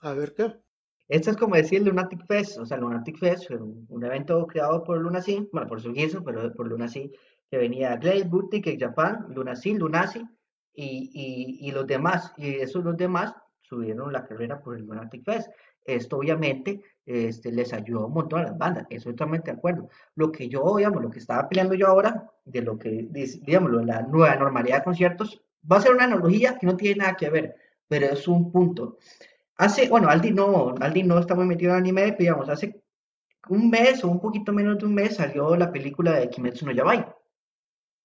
a 0.00 0.12
ver 0.12 0.34
qué. 0.34 0.67
Esto 1.08 1.30
es 1.30 1.36
como 1.36 1.54
decir 1.54 1.82
Lunatic 1.82 2.26
Fest, 2.26 2.58
o 2.58 2.66
sea, 2.66 2.76
Lunatic 2.76 3.18
Fest 3.18 3.48
fue 3.48 3.56
un, 3.56 4.04
evento 4.04 4.46
creado 4.46 4.84
por 4.84 4.98
Lunacy, 4.98 5.48
bueno, 5.52 5.66
por 5.66 5.80
su 5.80 5.92
guiso, 5.92 6.22
pero 6.22 6.52
por 6.52 6.68
Lunacy, 6.68 7.10
que 7.50 7.56
venía 7.56 7.96
Glaze, 7.96 8.24
Boutique, 8.24 8.76
Japan, 8.78 9.26
Lunacy, 9.30 9.74
Lunacy 9.74 10.22
y, 10.74 11.10
y, 11.14 11.68
y, 11.68 11.72
los 11.72 11.86
demás, 11.86 12.32
y 12.36 12.56
esos 12.56 12.84
los 12.84 12.96
demás 12.96 13.34
subieron 13.60 14.12
la 14.12 14.26
carrera 14.26 14.60
por 14.60 14.76
el 14.76 14.84
Lunatic 14.84 15.24
Fest. 15.24 15.50
Esto 15.84 16.18
obviamente 16.18 16.82
este, 17.06 17.50
les 17.50 17.72
ayudó 17.72 18.06
un 18.06 18.12
montón 18.12 18.40
a 18.40 18.44
las 18.44 18.58
bandas, 18.58 18.86
eso 18.90 19.08
totalmente 19.10 19.50
de 19.50 19.56
acuerdo. 19.56 19.88
Lo 20.14 20.30
que 20.30 20.48
yo, 20.48 20.76
digamos, 20.76 21.02
lo 21.02 21.10
que 21.10 21.18
estaba 21.18 21.48
peleando 21.48 21.74
yo 21.74 21.86
ahora, 21.86 22.30
de 22.44 22.60
lo 22.60 22.78
que, 22.78 23.08
digamos, 23.10 23.72
la 23.86 24.02
nueva 24.02 24.36
normalidad 24.36 24.78
de 24.78 24.84
conciertos, 24.84 25.42
va 25.70 25.78
a 25.78 25.80
ser 25.80 25.94
una 25.94 26.04
analogía 26.04 26.58
que 26.58 26.66
no 26.66 26.76
tiene 26.76 26.96
nada 26.96 27.16
que 27.16 27.30
ver, 27.30 27.56
pero 27.88 28.06
es 28.06 28.28
un 28.28 28.52
punto. 28.52 28.98
Hace, 29.58 29.88
bueno, 29.88 30.08
Aldi 30.08 30.30
no, 30.30 30.74
Aldi 30.80 31.02
no 31.02 31.18
está 31.18 31.34
muy 31.34 31.44
metido 31.44 31.72
en 31.72 31.78
anime, 31.78 32.12
pero 32.12 32.18
digamos, 32.18 32.48
hace 32.48 32.80
un 33.48 33.68
mes 33.68 34.04
o 34.04 34.08
un 34.08 34.20
poquito 34.20 34.52
menos 34.52 34.78
de 34.78 34.86
un 34.86 34.94
mes 34.94 35.16
salió 35.16 35.56
la 35.56 35.72
película 35.72 36.12
de 36.12 36.30
Kimetsu 36.30 36.64
no 36.64 36.72
Yabai. 36.72 37.04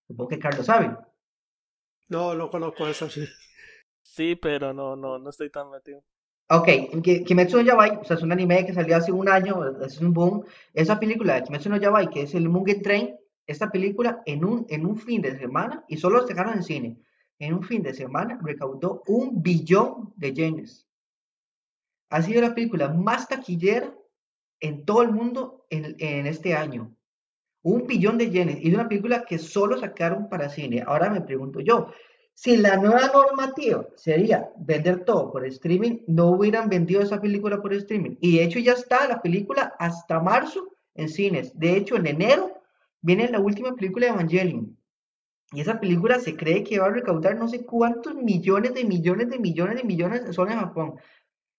Supongo 0.08 0.30
que 0.30 0.40
Carlos 0.40 0.66
sabe. 0.66 0.98
No, 2.10 2.34
no 2.34 2.50
conozco 2.50 2.88
eso, 2.88 3.08
sí. 3.10 3.26
Sí, 4.02 4.36
pero 4.36 4.74
no, 4.74 4.96
no, 4.96 5.20
no 5.20 5.30
estoy 5.30 5.50
tan 5.50 5.70
metido. 5.70 6.04
Ok, 6.50 6.68
Kimetsu 7.26 7.58
no 7.58 7.64
Yabai, 7.64 7.98
o 7.98 8.04
sea, 8.04 8.18
es 8.18 8.24
un 8.24 8.32
anime 8.32 8.66
que 8.66 8.74
salió 8.74 8.98
hace 8.98 9.12
un 9.12 9.30
año, 9.30 9.80
es 9.82 10.00
un 10.00 10.12
boom. 10.12 10.44
Esa 10.74 11.00
película 11.00 11.36
de 11.36 11.44
Kimetsu 11.44 11.70
no 11.70 11.78
Yabai, 11.78 12.10
que 12.10 12.24
es 12.24 12.34
el 12.34 12.50
Mugen 12.50 12.82
Train, 12.82 13.16
esta 13.46 13.72
película 13.72 14.24
en 14.26 14.44
un, 14.44 14.66
en 14.70 14.86
un 14.86 14.98
fin 14.98 15.22
de 15.22 15.38
semana, 15.38 15.86
y 15.88 15.98
solo 15.98 16.26
se 16.26 16.34
en 16.34 16.64
cine, 16.64 17.00
en 17.38 17.54
un 17.54 17.64
fin 17.64 17.84
de 17.84 17.94
semana 17.94 18.40
recaudó 18.42 19.04
un 19.08 19.42
billón 19.42 20.14
de 20.16 20.34
yenes. 20.34 20.88
Ha 22.14 22.22
sido 22.22 22.42
la 22.42 22.54
película 22.54 22.90
más 22.90 23.28
taquillera 23.28 23.92
en 24.60 24.86
todo 24.86 25.02
el 25.02 25.12
mundo 25.12 25.66
en, 25.72 26.28
este 26.28 26.54
año. 26.54 26.96
Un 27.64 27.88
billón 27.88 28.20
de 28.20 28.30
yenes. 28.30 28.62
Y 28.62 28.68
es 28.68 28.76
una 28.76 28.88
película 28.88 29.26
que 29.26 29.40
solo 29.40 29.80
sacaron 29.80 30.30
para 30.30 30.48
cine. 30.48 30.84
Ahora 30.86 31.10
me 31.10 31.22
pregunto 31.22 31.60
yo, 31.60 31.88
si 32.36 32.58
la 32.58 32.78
nueva 32.78 33.10
normativa 33.12 33.88
sería 33.96 34.48
vender 34.58 35.06
todo 35.06 35.32
por 35.32 35.44
streaming, 35.48 36.02
no 36.06 36.28
hubieran 36.28 36.70
vendido 36.70 37.02
esa 37.02 37.20
película 37.20 37.60
por 37.60 37.74
streaming. 37.74 38.16
Y 38.22 38.38
de 38.38 38.44
hecho 38.44 38.60
ya 38.60 38.74
está 38.74 39.08
la 39.08 39.20
película 39.20 39.74
hasta 39.80 40.20
marzo 40.20 40.70
en 40.94 41.10
cines. 41.10 41.58
De 41.58 41.76
hecho, 41.76 41.96
en 41.96 42.06
enero 42.06 42.62
viene 43.02 43.28
la 43.28 43.40
última 43.40 43.74
película 43.74 44.06
de 44.06 44.12
Evangelion. 44.12 44.78
Y 45.52 45.62
esa 45.62 45.80
película 45.80 46.20
se 46.20 46.36
cree 46.36 46.64
que 46.64 46.78
va 46.78 46.86
a 46.86 46.92
recaudar 46.92 47.38
no 47.38 47.48
sé 47.48 47.66
cuántos 47.66 48.14
millones 48.14 48.76
de 48.76 48.84
millones 48.86 49.32
de 49.32 49.40
millones 49.40 49.78
de 49.78 49.84
millones 49.84 50.36
solo 50.36 50.52
en 50.52 50.60
Japón. 50.60 51.00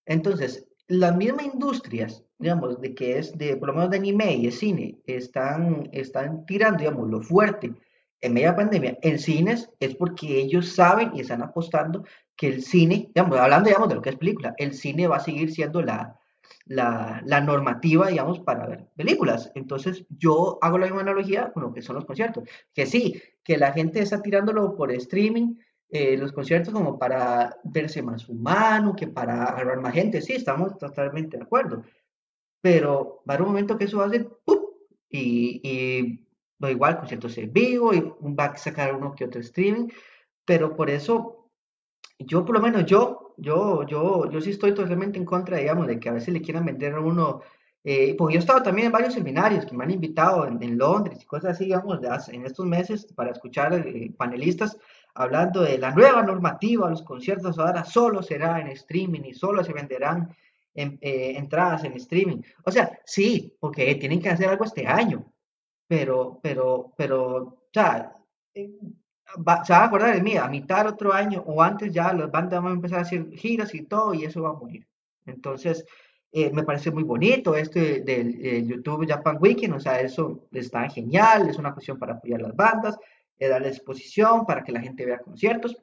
Entonces, 0.06 0.66
las 0.86 1.16
mismas 1.16 1.46
industrias, 1.46 2.24
digamos, 2.38 2.80
de 2.80 2.94
que 2.94 3.18
es 3.18 3.36
de, 3.38 3.56
por 3.56 3.68
lo 3.68 3.74
menos 3.74 3.90
de 3.90 3.96
anime 3.96 4.34
y 4.34 4.46
de 4.46 4.52
cine, 4.52 4.98
están, 5.06 5.88
están 5.92 6.44
tirando, 6.46 6.78
digamos, 6.78 7.08
lo 7.08 7.20
fuerte 7.22 7.72
en 8.20 8.32
media 8.32 8.56
pandemia 8.56 8.98
en 9.02 9.18
cines 9.18 9.70
es 9.80 9.94
porque 9.96 10.40
ellos 10.40 10.74
saben 10.74 11.10
y 11.14 11.20
están 11.20 11.42
apostando 11.42 12.04
que 12.36 12.48
el 12.48 12.62
cine, 12.62 13.10
digamos, 13.14 13.38
hablando 13.38 13.68
digamos, 13.68 13.88
de 13.88 13.94
lo 13.96 14.02
que 14.02 14.10
es 14.10 14.16
película, 14.16 14.54
el 14.56 14.72
cine 14.72 15.06
va 15.06 15.16
a 15.16 15.20
seguir 15.20 15.52
siendo 15.52 15.82
la, 15.82 16.18
la, 16.64 17.22
la, 17.26 17.40
normativa, 17.40 18.08
digamos, 18.08 18.40
para 18.40 18.66
ver 18.66 18.86
películas. 18.96 19.52
Entonces, 19.54 20.06
yo 20.08 20.58
hago 20.62 20.78
la 20.78 20.86
misma 20.86 21.02
analogía 21.02 21.52
con 21.52 21.64
lo 21.64 21.72
que 21.74 21.82
son 21.82 21.96
los 21.96 22.06
conciertos. 22.06 22.44
Que 22.72 22.86
sí, 22.86 23.22
que 23.42 23.58
la 23.58 23.72
gente 23.72 24.00
está 24.00 24.22
tirándolo 24.22 24.74
por 24.74 24.90
streaming, 24.90 25.56
eh, 25.94 26.16
los 26.16 26.32
conciertos 26.32 26.74
como 26.74 26.98
para 26.98 27.56
verse 27.62 28.02
más 28.02 28.28
humano, 28.28 28.96
que 28.96 29.06
para 29.06 29.44
agarrar 29.44 29.80
más 29.80 29.94
gente. 29.94 30.20
Sí, 30.20 30.32
estamos 30.32 30.76
totalmente 30.76 31.36
de 31.36 31.44
acuerdo. 31.44 31.84
Pero 32.60 33.22
va 33.30 33.36
a 33.36 33.38
un 33.38 33.46
momento 33.46 33.78
que 33.78 33.84
eso 33.84 33.98
va 33.98 34.06
a 34.06 34.10
ser 34.10 34.28
¡pum! 34.44 34.58
Y, 35.08 35.60
y 35.62 36.26
igual 36.68 36.98
conciertos 36.98 37.38
en 37.38 37.52
vivo 37.52 37.94
y 37.94 38.00
va 38.34 38.46
a 38.46 38.56
sacar 38.56 38.92
uno 38.92 39.14
que 39.14 39.24
otro 39.24 39.40
streaming, 39.40 39.88
pero 40.44 40.74
por 40.74 40.90
eso 40.90 41.48
yo 42.18 42.44
por 42.44 42.56
lo 42.56 42.60
menos 42.60 42.86
yo, 42.86 43.34
yo, 43.36 43.86
yo, 43.86 44.28
yo 44.28 44.40
sí 44.40 44.50
estoy 44.50 44.74
totalmente 44.74 45.16
en 45.16 45.24
contra, 45.24 45.58
digamos, 45.58 45.86
de 45.86 46.00
que 46.00 46.08
a 46.08 46.12
veces 46.14 46.34
le 46.34 46.42
quieran 46.42 46.64
vender 46.64 46.94
a 46.94 47.00
uno, 47.00 47.42
eh, 47.84 48.16
porque 48.18 48.34
yo 48.34 48.38
he 48.38 48.40
estado 48.40 48.64
también 48.64 48.86
en 48.86 48.92
varios 48.92 49.14
seminarios 49.14 49.64
que 49.64 49.76
me 49.76 49.84
han 49.84 49.92
invitado 49.92 50.44
en, 50.48 50.76
Londres 50.76 51.22
y 51.22 51.26
cosas 51.26 51.52
así, 51.52 51.66
digamos, 51.66 52.00
en 52.32 52.46
estos 52.46 52.66
meses 52.66 53.06
para 53.14 53.30
escuchar 53.30 53.74
eh, 53.74 54.12
panelistas 54.16 54.76
hablando 55.14 55.62
de 55.62 55.78
la 55.78 55.92
nueva 55.92 56.22
normativa, 56.22 56.90
los 56.90 57.02
conciertos 57.02 57.58
ahora 57.58 57.84
solo 57.84 58.22
será 58.22 58.60
en 58.60 58.68
streaming 58.68 59.22
y 59.24 59.34
solo 59.34 59.62
se 59.62 59.72
venderán 59.72 60.34
en, 60.74 60.98
eh, 61.00 61.34
entradas 61.36 61.84
en 61.84 61.94
streaming. 61.94 62.42
O 62.64 62.70
sea, 62.70 62.98
sí, 63.04 63.56
porque 63.60 63.94
tienen 63.94 64.20
que 64.20 64.30
hacer 64.30 64.48
algo 64.48 64.64
este 64.64 64.86
año, 64.86 65.32
pero, 65.86 66.40
pero, 66.42 66.92
pero, 66.96 67.36
o 67.36 67.68
sea, 67.72 68.12
eh, 68.54 68.70
se 69.64 69.72
va 69.72 69.78
a 69.78 69.84
acordar 69.84 70.14
de 70.14 70.22
mí, 70.22 70.36
a 70.36 70.48
mitad 70.48 70.86
otro 70.86 71.12
año 71.12 71.42
o 71.46 71.62
antes 71.62 71.92
ya 71.92 72.12
las 72.12 72.30
bandas 72.30 72.62
van 72.62 72.72
a 72.72 72.74
empezar 72.76 72.98
a 72.98 73.02
hacer 73.02 73.30
giras 73.32 73.74
y 73.74 73.82
todo 73.84 74.14
y 74.14 74.24
eso 74.24 74.42
va 74.42 74.50
a 74.50 74.54
morir. 74.54 74.86
Entonces, 75.26 75.84
eh, 76.32 76.50
me 76.52 76.64
parece 76.64 76.90
muy 76.90 77.04
bonito 77.04 77.54
esto 77.54 77.78
del 77.78 78.66
YouTube 78.66 79.06
Japan 79.08 79.38
Weekend, 79.40 79.74
o 79.74 79.80
sea, 79.80 80.00
eso 80.00 80.48
está 80.52 80.88
genial, 80.88 81.48
es 81.48 81.58
una 81.58 81.72
cuestión 81.72 81.98
para 81.98 82.14
apoyar 82.14 82.42
las 82.42 82.56
bandas, 82.56 82.98
eh, 83.38 83.48
darle 83.48 83.68
exposición 83.68 84.46
para 84.46 84.62
que 84.62 84.72
la 84.72 84.80
gente 84.80 85.04
vea 85.06 85.18
conciertos. 85.18 85.76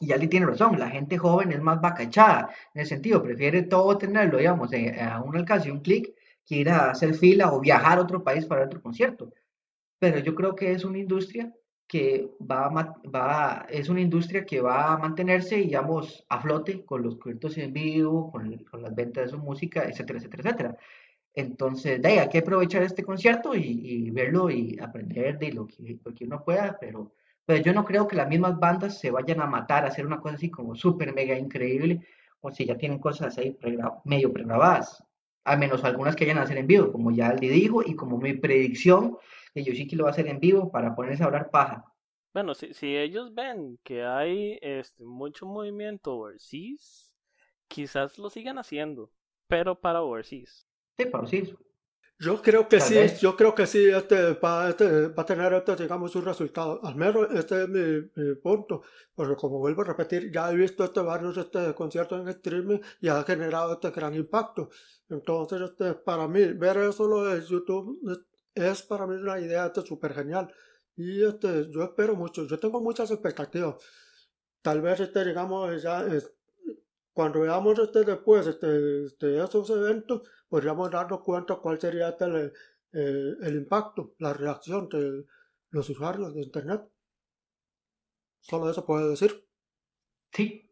Y 0.00 0.12
Ali 0.12 0.26
tiene 0.26 0.46
razón, 0.46 0.78
la 0.78 0.90
gente 0.90 1.16
joven 1.16 1.52
es 1.52 1.60
más 1.60 1.80
bacachada, 1.80 2.50
en 2.74 2.80
el 2.80 2.86
sentido, 2.86 3.22
prefiere 3.22 3.62
todo 3.62 3.96
tenerlo, 3.98 4.38
digamos, 4.38 4.70
a 4.72 5.22
un 5.22 5.36
alcance 5.36 5.70
un 5.70 5.80
clic 5.80 6.12
que 6.44 6.56
ir 6.56 6.70
a 6.70 6.90
hacer 6.90 7.14
fila 7.14 7.52
o 7.52 7.60
viajar 7.60 7.98
a 7.98 8.02
otro 8.02 8.24
país 8.24 8.44
para 8.46 8.64
otro 8.64 8.82
concierto. 8.82 9.32
Pero 9.98 10.18
yo 10.18 10.34
creo 10.34 10.56
que 10.56 10.72
es 10.72 10.84
una 10.84 10.98
industria 10.98 11.52
que 11.86 12.30
va 12.40 12.66
a, 12.66 12.94
va, 13.08 13.66
es 13.68 13.88
una 13.88 14.00
industria 14.00 14.44
que 14.44 14.60
va 14.60 14.94
a 14.94 14.98
mantenerse, 14.98 15.56
digamos, 15.56 16.24
a 16.28 16.40
flote 16.40 16.84
con 16.84 17.02
los 17.02 17.16
conciertos 17.16 17.58
en 17.58 17.72
vivo, 17.72 18.30
con, 18.30 18.64
con 18.64 18.82
las 18.82 18.94
ventas 18.94 19.24
de 19.24 19.30
su 19.30 19.38
música, 19.38 19.84
etcétera, 19.84 20.18
etcétera, 20.18 20.42
etcétera. 20.42 20.78
Entonces, 21.34 22.02
de 22.02 22.08
ahí 22.08 22.18
hay 22.18 22.28
que 22.28 22.38
aprovechar 22.38 22.82
este 22.82 23.02
concierto 23.02 23.54
y, 23.54 24.10
verlo 24.10 24.50
y 24.50 24.78
aprender 24.80 25.38
de 25.38 25.52
lo 25.52 25.66
que, 25.66 25.98
uno 26.24 26.44
pueda, 26.44 26.76
pero, 26.78 27.12
pero 27.46 27.62
yo 27.62 27.72
no 27.72 27.84
creo 27.84 28.06
que 28.06 28.16
las 28.16 28.28
mismas 28.28 28.58
bandas 28.58 28.98
se 28.98 29.10
vayan 29.10 29.40
a 29.40 29.46
matar 29.46 29.84
a 29.84 29.88
hacer 29.88 30.06
una 30.06 30.20
cosa 30.20 30.34
así 30.34 30.50
como 30.50 30.74
súper 30.74 31.14
mega 31.14 31.38
increíble, 31.38 32.06
o 32.40 32.50
si 32.50 32.66
ya 32.66 32.76
tienen 32.76 32.98
cosas 32.98 33.38
ahí 33.38 33.56
medio 34.04 34.32
pregrabadas 34.32 35.02
a 35.44 35.56
menos 35.56 35.84
algunas 35.84 36.14
que 36.14 36.24
vayan 36.24 36.38
a 36.38 36.42
hacer 36.42 36.58
en 36.58 36.66
vivo, 36.66 36.92
como 36.92 37.10
ya 37.10 37.28
Aldi 37.28 37.48
dijo, 37.48 37.82
y 37.82 37.96
como 37.96 38.18
mi 38.18 38.34
predicción, 38.34 39.18
que 39.54 39.96
lo 39.96 40.04
va 40.04 40.10
a 40.10 40.12
hacer 40.12 40.28
en 40.28 40.40
vivo 40.40 40.70
para 40.70 40.94
ponerse 40.94 41.22
a 41.22 41.26
hablar 41.26 41.50
paja. 41.50 41.84
Bueno, 42.32 42.54
si, 42.54 42.72
si 42.72 42.96
ellos 42.96 43.34
ven 43.34 43.78
que 43.82 44.04
hay 44.04 44.58
este, 44.62 45.04
mucho 45.04 45.46
movimiento 45.46 46.14
overseas, 46.14 47.12
quizás 47.68 48.18
lo 48.18 48.30
sigan 48.30 48.58
haciendo, 48.58 49.10
pero 49.48 49.78
para 49.78 50.02
overseas. 50.02 50.66
Sí, 51.02 51.10
overseas. 51.10 51.62
Yo 52.22 52.40
creo 52.40 52.68
que 52.68 52.80
sí, 52.80 52.94
yo 53.20 53.36
creo 53.36 53.52
que 53.52 53.66
sí, 53.66 53.84
este 53.88 54.34
va, 54.34 54.68
este, 54.68 55.08
va 55.08 55.24
a 55.24 55.26
tener, 55.26 55.52
este, 55.54 55.74
digamos, 55.74 56.14
un 56.14 56.24
resultado. 56.24 56.78
Al 56.84 56.94
menos 56.94 57.26
este 57.34 57.64
es 57.64 57.68
mi, 57.68 58.34
punto. 58.36 58.82
Porque 59.12 59.34
como 59.34 59.58
vuelvo 59.58 59.82
a 59.82 59.86
repetir, 59.86 60.30
ya 60.32 60.50
he 60.52 60.54
visto 60.54 60.84
este 60.84 61.00
varios 61.00 61.36
este, 61.36 61.74
conciertos 61.74 62.20
en 62.20 62.28
streaming 62.28 62.78
y 63.00 63.08
ha 63.08 63.24
generado 63.24 63.72
este 63.72 63.90
gran 63.90 64.14
impacto. 64.14 64.70
Entonces, 65.08 65.62
este, 65.62 65.94
para 65.94 66.28
mí, 66.28 66.44
ver 66.52 66.76
eso 66.76 67.08
lo 67.08 67.24
de 67.24 67.44
YouTube 67.44 67.98
es 68.54 68.82
para 68.82 69.04
mí 69.06 69.16
una 69.16 69.40
idea 69.40 69.66
este, 69.66 69.82
súper 69.82 70.14
genial. 70.14 70.52
Y 70.94 71.24
este, 71.24 71.70
yo 71.72 71.82
espero 71.82 72.14
mucho, 72.14 72.46
yo 72.46 72.56
tengo 72.58 72.80
muchas 72.80 73.10
expectativas. 73.10 73.76
Tal 74.62 74.80
vez, 74.80 75.00
este, 75.00 75.24
digamos, 75.24 75.82
ya 75.82 76.06
cuando 77.12 77.40
veamos 77.40 77.78
este 77.78 78.04
después 78.04 78.46
este, 78.46 79.04
este, 79.06 79.42
esos 79.42 79.68
eventos, 79.70 80.22
podríamos 80.48 80.90
darnos 80.90 81.20
cuenta 81.20 81.56
cuál 81.56 81.80
sería 81.80 82.08
este 82.08 82.24
el, 82.92 83.38
el, 83.42 83.56
impacto, 83.56 84.14
la 84.18 84.32
reacción 84.32 84.88
de 84.88 85.24
los 85.70 85.88
usuarios 85.88 86.34
de 86.34 86.42
Internet. 86.42 86.82
Solo 88.40 88.70
eso 88.70 88.84
puedo 88.84 89.10
decir. 89.10 89.46
Sí. 90.32 90.70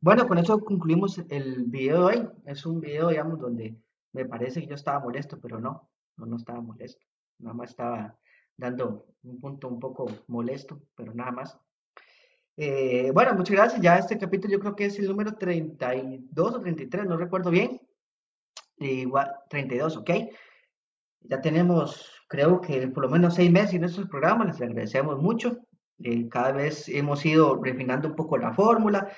Bueno, 0.00 0.28
con 0.28 0.38
eso 0.38 0.58
concluimos 0.60 1.18
el 1.30 1.64
video 1.64 2.08
de 2.08 2.18
hoy. 2.18 2.28
Es 2.44 2.64
un 2.66 2.80
video, 2.80 3.08
digamos, 3.08 3.40
donde 3.40 3.76
me 4.12 4.24
parece 4.24 4.60
que 4.60 4.68
yo 4.68 4.74
estaba 4.74 5.00
molesto, 5.00 5.40
pero 5.40 5.58
no, 5.58 5.90
no, 6.16 6.26
no 6.26 6.36
estaba 6.36 6.60
molesto. 6.60 7.04
Nada 7.38 7.54
más 7.54 7.70
estaba 7.70 8.18
dando 8.56 9.06
un 9.22 9.40
punto 9.40 9.68
un 9.68 9.80
poco 9.80 10.06
molesto, 10.28 10.80
pero 10.94 11.12
nada 11.14 11.32
más. 11.32 11.58
Eh, 12.56 13.10
bueno, 13.12 13.34
muchas 13.34 13.56
gracias. 13.56 13.82
Ya 13.82 13.96
este 13.98 14.18
capítulo 14.18 14.52
yo 14.52 14.60
creo 14.60 14.76
que 14.76 14.86
es 14.86 14.98
el 14.98 15.08
número 15.08 15.34
32 15.34 16.54
o 16.54 16.60
33, 16.60 17.06
no 17.06 17.16
recuerdo 17.16 17.50
bien. 17.50 17.80
Igual, 18.78 19.30
32, 19.50 19.96
¿ok? 19.98 20.10
Ya 21.20 21.40
tenemos, 21.40 22.10
creo 22.28 22.60
que 22.60 22.88
por 22.88 23.04
lo 23.04 23.10
menos 23.10 23.34
seis 23.34 23.50
meses 23.50 23.74
en 23.74 23.84
estos 23.84 24.08
programas, 24.08 24.46
les 24.48 24.62
agradecemos 24.62 25.18
mucho. 25.20 25.58
Eh, 25.98 26.28
cada 26.28 26.52
vez 26.52 26.88
hemos 26.88 27.24
ido 27.24 27.62
refinando 27.62 28.08
un 28.08 28.16
poco 28.16 28.38
la 28.38 28.52
fórmula. 28.52 29.08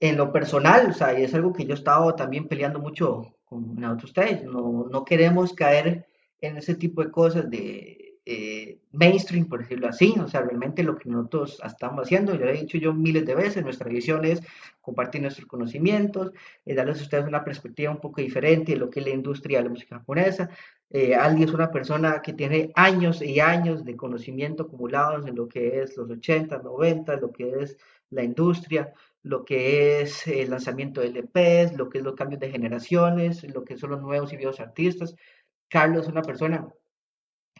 En 0.00 0.16
lo 0.16 0.32
personal, 0.32 0.90
o 0.90 0.92
sea, 0.92 1.18
y 1.18 1.24
es 1.24 1.34
algo 1.34 1.52
que 1.52 1.64
yo 1.64 1.72
he 1.72 1.74
estado 1.74 2.14
también 2.14 2.48
peleando 2.48 2.80
mucho 2.80 3.36
con 3.44 3.84
ustedes, 4.02 4.44
no, 4.44 4.86
no 4.90 5.04
queremos 5.04 5.52
caer 5.52 6.06
en 6.40 6.56
ese 6.56 6.74
tipo 6.74 7.04
de 7.04 7.10
cosas 7.10 7.50
de 7.50 8.01
eh, 8.24 8.78
mainstream, 8.92 9.48
por 9.48 9.60
decirlo 9.60 9.88
así, 9.88 10.14
o 10.20 10.28
sea, 10.28 10.42
realmente 10.42 10.84
lo 10.84 10.96
que 10.96 11.08
nosotros 11.08 11.60
estamos 11.64 12.04
haciendo, 12.04 12.34
ya 12.34 12.46
lo 12.46 12.50
he 12.50 12.60
dicho 12.60 12.78
yo 12.78 12.94
miles 12.94 13.26
de 13.26 13.34
veces, 13.34 13.64
nuestra 13.64 13.88
visión 13.88 14.24
es 14.24 14.40
compartir 14.80 15.22
nuestros 15.22 15.48
conocimientos, 15.48 16.32
eh, 16.64 16.74
darles 16.74 17.00
a 17.00 17.02
ustedes 17.02 17.26
una 17.26 17.44
perspectiva 17.44 17.90
un 17.90 18.00
poco 18.00 18.20
diferente 18.20 18.72
de 18.72 18.78
lo 18.78 18.90
que 18.90 19.00
es 19.00 19.06
la 19.06 19.12
industria 19.12 19.58
de 19.58 19.64
la 19.64 19.70
música 19.70 19.98
japonesa. 19.98 20.50
Eh, 20.90 21.14
Aldi 21.16 21.44
es 21.44 21.52
una 21.52 21.70
persona 21.70 22.22
que 22.22 22.32
tiene 22.32 22.70
años 22.76 23.22
y 23.22 23.40
años 23.40 23.84
de 23.84 23.96
conocimiento 23.96 24.64
acumulados 24.64 25.26
en 25.26 25.34
lo 25.34 25.48
que 25.48 25.80
es 25.80 25.96
los 25.96 26.08
80, 26.08 26.58
90, 26.58 27.16
lo 27.16 27.32
que 27.32 27.50
es 27.60 27.76
la 28.10 28.22
industria, 28.22 28.92
lo 29.22 29.44
que 29.44 30.00
es 30.02 30.26
el 30.28 30.50
lanzamiento 30.50 31.00
de 31.00 31.08
LPs, 31.08 31.76
lo 31.76 31.88
que 31.88 31.98
es 31.98 32.04
los 32.04 32.14
cambios 32.14 32.40
de 32.40 32.50
generaciones, 32.50 33.42
lo 33.52 33.64
que 33.64 33.76
son 33.76 33.90
los 33.90 34.02
nuevos 34.02 34.32
y 34.32 34.36
viejos 34.36 34.60
artistas. 34.60 35.16
Carlos 35.68 36.02
es 36.02 36.08
una 36.12 36.22
persona 36.22 36.68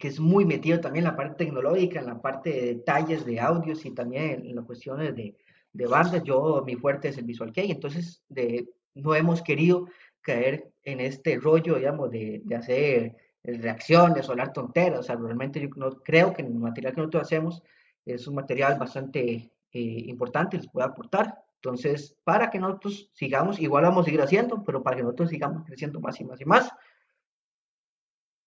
que 0.02 0.08
es 0.08 0.18
muy 0.18 0.44
metido 0.44 0.80
también 0.80 1.04
en 1.04 1.12
la 1.12 1.16
parte 1.16 1.44
tecnológica, 1.44 2.00
en 2.00 2.06
la 2.06 2.20
parte 2.20 2.50
de 2.50 2.66
detalles 2.74 3.24
de 3.24 3.38
audios 3.38 3.86
y 3.86 3.92
también 3.92 4.44
en 4.44 4.56
las 4.56 4.64
cuestiones 4.64 5.14
de, 5.14 5.36
de 5.72 5.86
bandas. 5.86 6.24
Yo, 6.24 6.64
mi 6.66 6.74
fuerte 6.74 7.10
es 7.10 7.18
el 7.18 7.24
Visual 7.24 7.52
Kei, 7.52 7.70
entonces 7.70 8.20
de, 8.28 8.68
no 8.94 9.14
hemos 9.14 9.42
querido 9.42 9.86
caer 10.20 10.72
en 10.82 10.98
este 10.98 11.38
rollo, 11.38 11.76
digamos, 11.76 12.10
de, 12.10 12.42
de 12.44 12.56
hacer 12.56 13.16
reacciones 13.44 14.28
o 14.28 14.32
hablar 14.32 14.52
tonteras. 14.52 14.98
O 14.98 15.02
sea, 15.04 15.14
realmente 15.14 15.60
yo 15.60 15.68
no, 15.76 15.92
creo 16.02 16.32
que 16.32 16.42
el 16.42 16.52
material 16.52 16.94
que 16.94 17.00
nosotros 17.00 17.22
hacemos 17.22 17.62
es 18.04 18.26
un 18.26 18.34
material 18.34 18.76
bastante 18.80 19.52
eh, 19.70 20.02
importante, 20.08 20.56
les 20.56 20.68
puede 20.68 20.88
aportar. 20.88 21.38
Entonces, 21.60 22.16
para 22.24 22.50
que 22.50 22.58
nosotros 22.58 23.08
sigamos, 23.14 23.60
igual 23.60 23.84
vamos 23.84 24.02
a 24.02 24.06
seguir 24.06 24.22
haciendo, 24.22 24.64
pero 24.64 24.82
para 24.82 24.96
que 24.96 25.04
nosotros 25.04 25.30
sigamos 25.30 25.64
creciendo 25.64 26.00
más 26.00 26.20
y 26.20 26.24
más 26.24 26.40
y 26.40 26.44
más, 26.44 26.72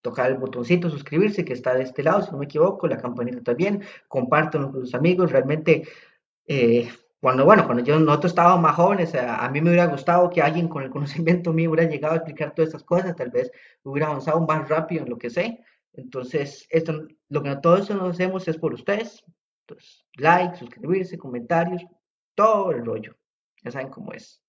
tocar 0.05 0.29
el 0.29 0.37
botoncito 0.37 0.87
suscribirse 0.87 1.43
que 1.43 1.53
está 1.53 1.73
de 1.73 1.81
este 1.81 2.03
lado, 2.03 2.21
si 2.21 2.31
no 2.31 2.37
me 2.37 2.45
equivoco, 2.45 2.87
la 2.87 2.97
campanita 2.97 3.41
también, 3.41 3.81
compártanlo 4.07 4.71
con 4.71 4.81
sus 4.81 4.93
amigos, 4.93 5.31
realmente 5.31 5.87
eh, 6.45 6.91
cuando, 7.19 7.43
bueno, 7.43 7.65
cuando 7.65 7.83
yo, 7.83 7.99
nosotros 7.99 8.33
estábamos 8.33 8.61
más 8.61 8.75
jóvenes, 8.75 9.15
a, 9.15 9.49
mí 9.49 9.59
me 9.59 9.69
hubiera 9.71 9.87
gustado 9.87 10.29
que 10.29 10.43
alguien 10.43 10.67
con 10.67 10.83
el 10.83 10.89
conocimiento 10.95 11.51
mío 11.53 11.71
hubiera 11.71 11.89
llegado 11.89 12.13
a 12.13 12.17
explicar 12.17 12.53
todas 12.53 12.67
estas 12.67 12.83
cosas, 12.83 13.15
tal 13.15 13.31
vez 13.31 13.51
hubiera 13.83 14.07
avanzado 14.07 14.39
más 14.41 14.69
rápido 14.69 15.03
en 15.03 15.09
lo 15.09 15.17
que 15.17 15.31
sé. 15.31 15.59
Entonces, 15.93 16.67
esto, 16.69 17.07
lo 17.29 17.41
que 17.41 17.55
todo 17.63 17.77
eso 17.77 17.95
nos 17.95 18.11
hacemos 18.11 18.47
es 18.47 18.57
por 18.57 18.75
ustedes. 18.75 19.25
Entonces, 19.61 20.05
like, 20.17 20.55
suscribirse, 20.55 21.17
comentarios, 21.17 21.83
todo 22.35 22.69
el 22.71 22.85
rollo. 22.85 23.15
Ya 23.63 23.71
saben 23.71 23.89
cómo 23.89 24.13
es. 24.13 24.39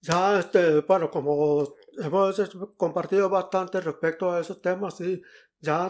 Ya, 0.00 0.40
este, 0.40 0.80
bueno, 0.80 1.08
como 1.10 1.74
hemos 1.98 2.40
compartido 2.76 3.28
bastante 3.28 3.80
respecto 3.80 4.30
a 4.30 4.40
esos 4.40 4.60
temas, 4.60 4.96
sí, 4.96 5.22
ya 5.60 5.88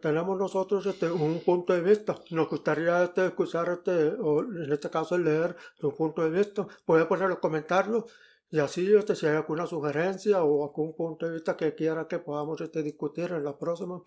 tenemos 0.00 0.38
nosotros 0.38 0.84
este, 0.86 1.10
un 1.10 1.40
punto 1.44 1.72
de 1.72 1.80
vista. 1.80 2.16
Nos 2.30 2.48
gustaría 2.48 3.04
este, 3.04 3.26
escuchar, 3.26 3.68
este, 3.68 4.08
o 4.20 4.42
en 4.42 4.72
este 4.72 4.90
caso 4.90 5.16
leer 5.16 5.56
su 5.78 5.94
punto 5.96 6.22
de 6.22 6.30
vista. 6.30 6.66
Puede 6.84 7.06
poner 7.06 7.28
los 7.28 7.38
comentarios 7.38 8.04
y 8.50 8.58
así 8.58 8.92
este, 8.94 9.14
si 9.14 9.26
hay 9.26 9.36
alguna 9.36 9.66
sugerencia 9.66 10.42
o 10.42 10.64
algún 10.64 10.94
punto 10.94 11.26
de 11.26 11.34
vista 11.34 11.56
que 11.56 11.74
quiera 11.74 12.08
que 12.08 12.18
podamos 12.18 12.60
este, 12.60 12.82
discutir 12.82 13.30
en 13.32 13.44
la 13.44 13.56
próxima. 13.56 14.02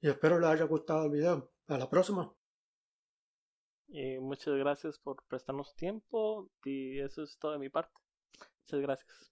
Y 0.00 0.08
espero 0.08 0.38
les 0.40 0.50
haya 0.50 0.64
gustado 0.64 1.04
el 1.04 1.10
video. 1.12 1.50
A 1.68 1.78
la 1.78 1.88
próxima. 1.88 2.34
Y 3.88 4.18
muchas 4.18 4.54
gracias 4.56 4.98
por 4.98 5.22
prestarnos 5.28 5.74
tiempo 5.76 6.50
y 6.64 6.98
eso 6.98 7.22
es 7.22 7.38
todo 7.38 7.52
de 7.52 7.58
mi 7.58 7.68
parte. 7.68 7.94
Muchas 8.64 8.80
gracias. 8.80 9.31